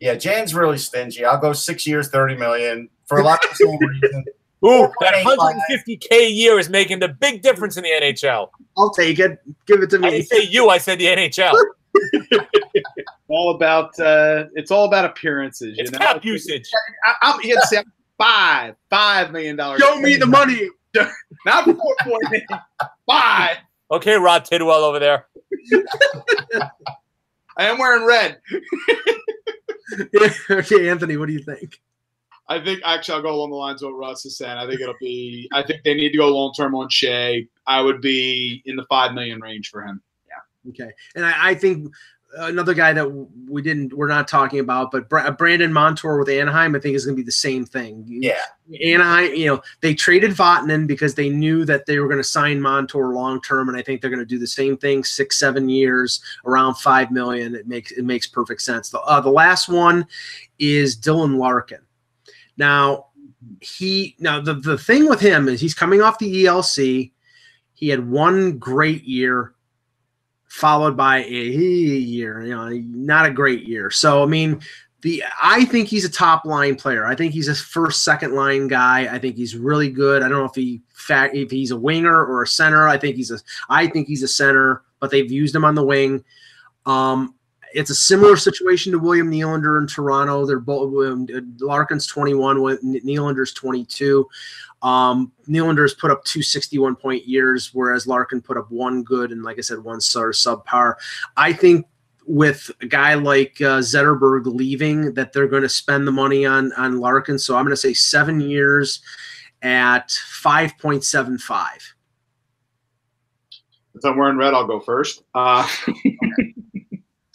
[0.00, 1.24] Yeah, Jan's really stingy.
[1.24, 4.24] I'll go six years, 30 million for a lot of the same reason.
[4.64, 8.50] Ooh, that 150k a year is making the big difference in the NHL.
[8.76, 9.38] I'll take it.
[9.66, 10.08] Give it to me.
[10.08, 10.68] I didn't say you.
[10.68, 11.54] I said the NHL.
[13.28, 15.76] all about uh, it's all about appearances.
[15.78, 16.04] It's you know?
[16.04, 16.70] cap usage.
[17.04, 17.82] I, I'm here to say
[18.18, 19.80] five, five million dollars.
[19.80, 20.68] Show me the money.
[21.46, 22.44] Not four point eight.
[23.06, 23.56] Five.
[23.90, 25.26] Okay, Rod Tidwell over there.
[27.56, 28.38] I am wearing red.
[30.50, 31.80] okay, Anthony, what do you think?
[32.50, 34.58] I think actually I'll go along the lines of what Russ is saying.
[34.58, 35.48] I think it'll be.
[35.52, 37.48] I think they need to go long term on Skjei.
[37.68, 40.02] I would be in the five million range for him.
[40.28, 40.70] Yeah.
[40.70, 41.92] Okay, and I, I think
[42.38, 43.08] another guy that
[43.48, 47.16] we didn't we're not talking about, but Brandon Montour with Anaheim, I think is going
[47.16, 48.04] to be the same thing.
[48.08, 48.42] Yeah,
[48.82, 52.60] Anaheim, you know, they traded Vatanen because they knew that they were going to sign
[52.60, 55.68] Montour long term, and I think they're going to do the same thing six seven
[55.68, 57.54] years around five million.
[57.54, 58.90] It makes it makes perfect sense.
[58.90, 60.04] The uh, the last one
[60.58, 61.80] is Dylan Larkin.
[62.60, 63.06] Now
[63.62, 67.10] he now the the thing with him is he's coming off the ELC.
[67.72, 69.54] He had one great year
[70.46, 73.90] followed by a year, you know, not a great year.
[73.90, 74.60] So I mean,
[75.00, 77.06] the I think he's a top line player.
[77.06, 79.08] I think he's a first, second line guy.
[79.10, 80.22] I think he's really good.
[80.22, 82.86] I don't know if he fact if he's a winger or a center.
[82.86, 83.38] I think he's a
[83.70, 86.22] I think he's a center, but they've used him on the wing.
[86.84, 87.34] Um,
[87.74, 90.46] it's a similar situation to William Nylander in Toronto.
[90.46, 91.26] They're both um,
[91.58, 94.28] Larkin's 21, Nylander's 22.
[94.82, 99.42] Um, Nylander's put up two 61 point years, whereas Larkin put up one good and,
[99.42, 100.94] like I said, one sort of subpar.
[101.36, 101.86] I think
[102.26, 106.72] with a guy like uh, Zetterberg leaving, that they're going to spend the money on
[106.74, 107.38] on Larkin.
[107.38, 109.00] So I'm going to say seven years
[109.62, 111.68] at 5.75.
[113.94, 115.24] If I'm wearing red, I'll go first.
[115.34, 115.68] Uh,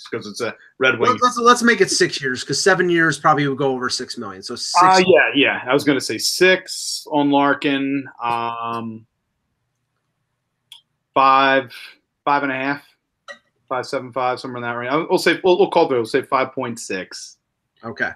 [0.09, 1.19] because it's a Red Wings.
[1.21, 4.17] Let's, let's, let's make it six years because seven years probably would go over six
[4.17, 4.41] million.
[4.41, 4.81] So six.
[4.81, 5.63] Uh, yeah, yeah.
[5.67, 8.07] I was going to say six on Larkin.
[8.21, 9.05] Um,
[11.13, 11.73] five,
[12.23, 12.83] five and a half,
[13.67, 15.07] five seven five, somewhere in that range.
[15.09, 15.95] We'll say we'll, we'll call it.
[15.95, 17.37] We'll say five point six.
[17.83, 18.11] Okay.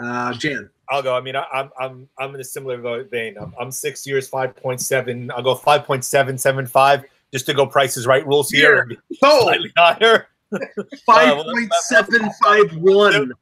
[0.00, 0.70] Uh, Jan.
[0.88, 1.16] I'll go.
[1.16, 3.36] I mean, I, I'm I'm I'm in a similar vein.
[3.40, 5.30] I'm, I'm six years, five point seven.
[5.30, 8.90] I'll go five point seven seven five just to go prices right rules here.
[9.22, 10.26] Oh, Slightly higher.
[11.06, 13.32] five point seven five one.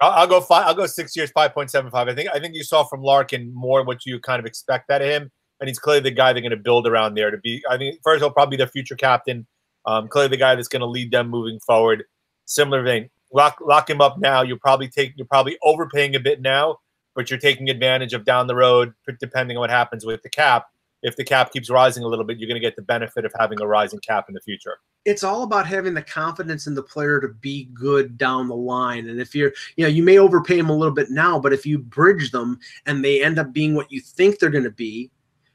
[0.00, 0.66] I'll, I'll go five.
[0.66, 2.08] I'll go six years, five point seven five.
[2.08, 5.02] I think I think you saw from Larkin more what you kind of expect out
[5.02, 5.30] of him,
[5.60, 7.62] and he's clearly the guy they're going to build around there to be.
[7.68, 9.46] I think first he'll probably be their future captain.
[9.86, 12.04] Um, clearly the guy that's going to lead them moving forward.
[12.46, 13.10] Similar vein.
[13.32, 14.42] Lock lock him up now.
[14.42, 16.78] You're probably take you're probably overpaying a bit now,
[17.14, 20.66] but you're taking advantage of down the road, depending on what happens with the cap.
[21.02, 23.32] If the cap keeps rising a little bit, you're going to get the benefit of
[23.38, 26.82] having a rising cap in the future it's all about having the confidence in the
[26.82, 29.08] player to be good down the line.
[29.08, 31.66] And if you're, you know, you may overpay them a little bit now, but if
[31.66, 35.10] you bridge them and they end up being what you think they're going to be,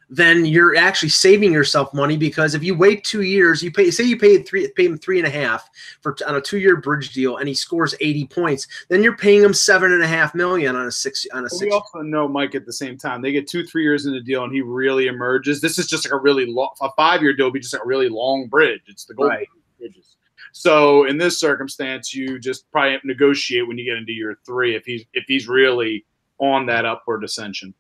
[0.09, 4.03] then you're actually saving yourself money because if you wait two years, you pay say
[4.03, 5.69] you paid three pay him three and a half
[6.01, 9.43] for on a two year bridge deal and he scores 80 points, then you're paying
[9.43, 11.61] him seven and a half million on a six on a six.
[11.61, 13.21] we also know Mike at the same time.
[13.21, 15.61] They get two, three years in the deal, and he really emerges.
[15.61, 18.09] This is just like a really long, a five-year deal, be just like a really
[18.09, 18.81] long bridge.
[18.87, 19.47] It's the golden Right.
[19.77, 20.15] bridges.
[20.53, 24.85] So in this circumstance, you just probably negotiate when you get into year three if
[24.85, 26.05] he's if he's really
[26.39, 27.75] on that upward ascension.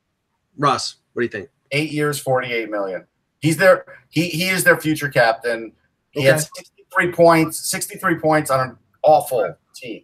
[0.57, 1.49] Russ, what do you think?
[1.71, 3.05] Eight years, forty-eight million.
[3.39, 5.71] He's their he he is their future captain.
[6.11, 6.45] He had Okay.
[6.55, 10.03] sixty-three points, sixty-three points on an awful team,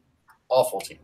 [0.49, 0.99] awful team.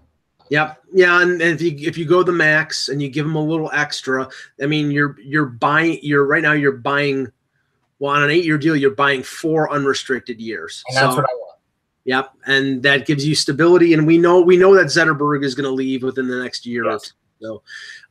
[0.49, 0.83] Yep.
[0.93, 3.43] Yeah, and, and if you if you go the max and you give them a
[3.43, 4.29] little extra,
[4.61, 7.31] I mean you're you're buying you're right now you're buying
[7.99, 10.83] well on an eight year deal you're buying four unrestricted years.
[10.89, 11.47] And that's So- what I want.
[12.03, 13.93] Yep, and that gives you stability.
[13.93, 16.85] And we know we know that Zetterberg is going to leave within the next year
[16.89, 17.11] or two.
[17.39, 17.61] So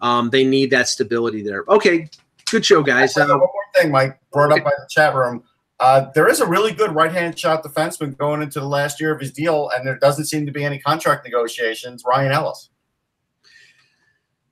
[0.01, 1.65] um, they need that stability there.
[1.69, 2.09] Okay,
[2.51, 3.17] good show, guys.
[3.17, 5.43] Uh, one more thing, Mike brought up by the chat room.
[5.79, 9.21] Uh, there is a really good right-hand shot defenseman going into the last year of
[9.21, 12.05] his deal, and there doesn't seem to be any contract negotiations.
[12.07, 12.69] Ryan Ellis.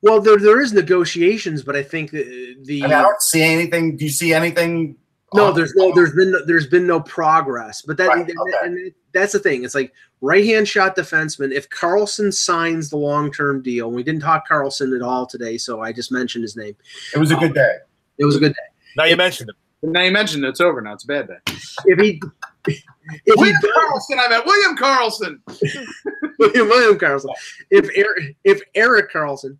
[0.00, 3.42] well, there there is negotiations, but I think the, the I mean, I don't see
[3.42, 3.96] anything.
[3.96, 4.96] Do you see anything?
[5.34, 7.82] No, there's no, there's been, no, there's been no progress.
[7.82, 8.56] But that, Right, and- okay.
[8.62, 9.62] and that's the thing.
[9.64, 9.92] It's like
[10.22, 11.52] right hand shot defenseman.
[11.52, 15.82] If Karlsson signs the long term deal, we didn't talk Karlsson at all today, so
[15.82, 16.74] I just mentioned his name.
[17.14, 17.76] It was a good day.
[18.18, 18.58] It was a good day.
[18.96, 19.56] Now you mentioned it.
[19.82, 20.94] Now you mentioned it, it's over now.
[20.94, 21.38] It's a bad day.
[21.46, 22.20] If he,
[22.66, 22.82] if
[23.24, 25.38] he William does, Karlsson, I meant William Karlsson.
[26.38, 27.32] William, William Karlsson.
[27.70, 29.56] If Erik, if Erik Karlsson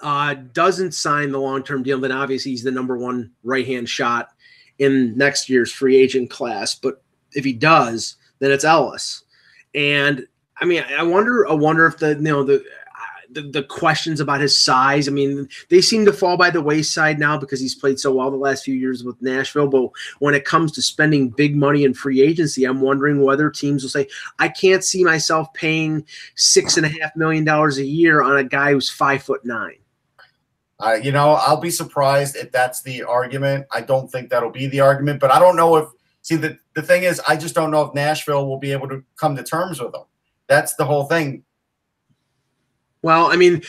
[0.00, 3.88] uh, doesn't sign the long term deal, then obviously he's the number one right hand
[3.88, 4.30] shot
[4.78, 6.74] in next year's free agent class.
[6.74, 7.02] But
[7.32, 9.24] if he does, then it's Ellis.
[9.74, 10.26] And
[10.58, 12.64] I mean, I wonder, I wonder if the you know the.
[13.32, 17.20] The, the questions about his size, I mean, they seem to fall by the wayside
[17.20, 19.68] now because he's played so well the last few years with Nashville.
[19.68, 23.84] But when it comes to spending big money in free agency, I'm wondering whether teams
[23.84, 24.08] will say,
[24.40, 26.04] I can't see myself paying
[26.34, 29.76] six and a half million dollars a year on a guy who's five foot nine.
[30.80, 33.66] Uh, you know, I'll be surprised if that's the argument.
[33.70, 35.88] I don't think that'll be the argument, but I don't know if.
[36.22, 39.04] See, the the thing is, I just don't know if Nashville will be able to
[39.16, 40.02] come to terms with him.
[40.48, 41.44] That's the whole thing.
[43.02, 43.62] Well, I mean,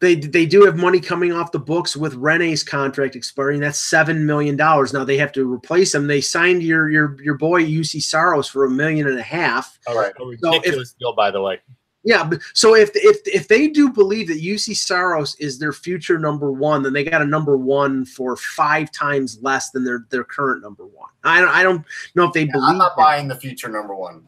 [0.00, 3.60] they they do have money coming off the books with Rinne's contract expiring.
[3.60, 4.92] That's seven million dollars.
[4.92, 6.06] Now they have to replace him.
[6.06, 9.78] They signed your your your boy Juuse Saros for a million and a half.
[9.86, 10.12] All right.
[10.20, 11.60] A ridiculous deal, by the way.
[12.04, 16.18] Yeah, but so if if if they do believe that Juuse Saros is their future
[16.18, 20.22] number one, then they got a number one for five times less than their their
[20.22, 21.10] current number one.
[21.24, 22.68] I don't I don't know if they believe.
[22.68, 23.02] I'm not that.
[23.02, 24.24] buying the future number one.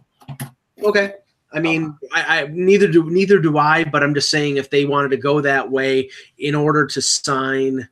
[0.83, 1.13] Okay.
[1.53, 2.09] I mean, oh.
[2.13, 5.17] I, I neither do neither do I, but I'm just saying if they wanted to
[5.17, 7.89] go that way in order to sign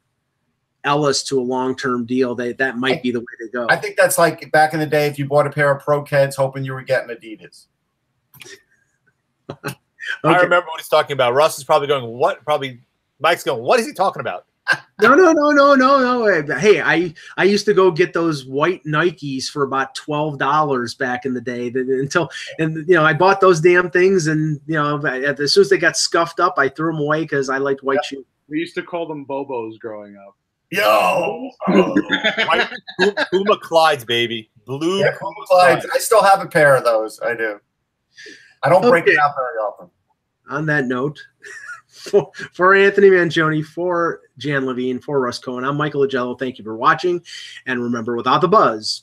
[0.84, 3.66] Ellis to a long term deal, they that might be the way to go.
[3.68, 6.04] I think that's like back in the day if you bought a pair of Pro
[6.04, 7.66] Keds hoping you were getting Adidas.
[10.24, 11.34] I remember what he's talking about.
[11.34, 12.80] Russ is probably going, "What?" Probably
[13.20, 14.46] Mike's going, "What is he talking about?"
[15.00, 16.56] No, no, no, no, no, no.
[16.58, 21.24] Hey, I I used to go get those white Nikes for about twelve dollars back
[21.26, 21.68] in the day.
[21.70, 25.60] that- Until and you know I bought those damn things, and you know as soon
[25.62, 28.24] as they got scuffed up, I threw them away because I liked white shoes.
[28.48, 30.36] We used to call them Bobos growing up.
[30.70, 32.68] Yo, White
[33.30, 34.98] Puma Clydes, baby, blue.
[35.00, 35.46] yeah, Puma Puma
[35.76, 35.82] Clydes.
[35.82, 35.86] Clydes.
[35.94, 37.20] I still have a pair of those.
[37.20, 37.60] I do.
[38.64, 39.90] I don't break it out very often.
[40.48, 41.20] On that note,
[42.10, 46.38] for, for Anthony Mangione, for Jan Levine, for Russ Cohen, I'm Michael Augello.
[46.38, 47.22] Thank you for watching.
[47.66, 49.02] And remember, without the buzz,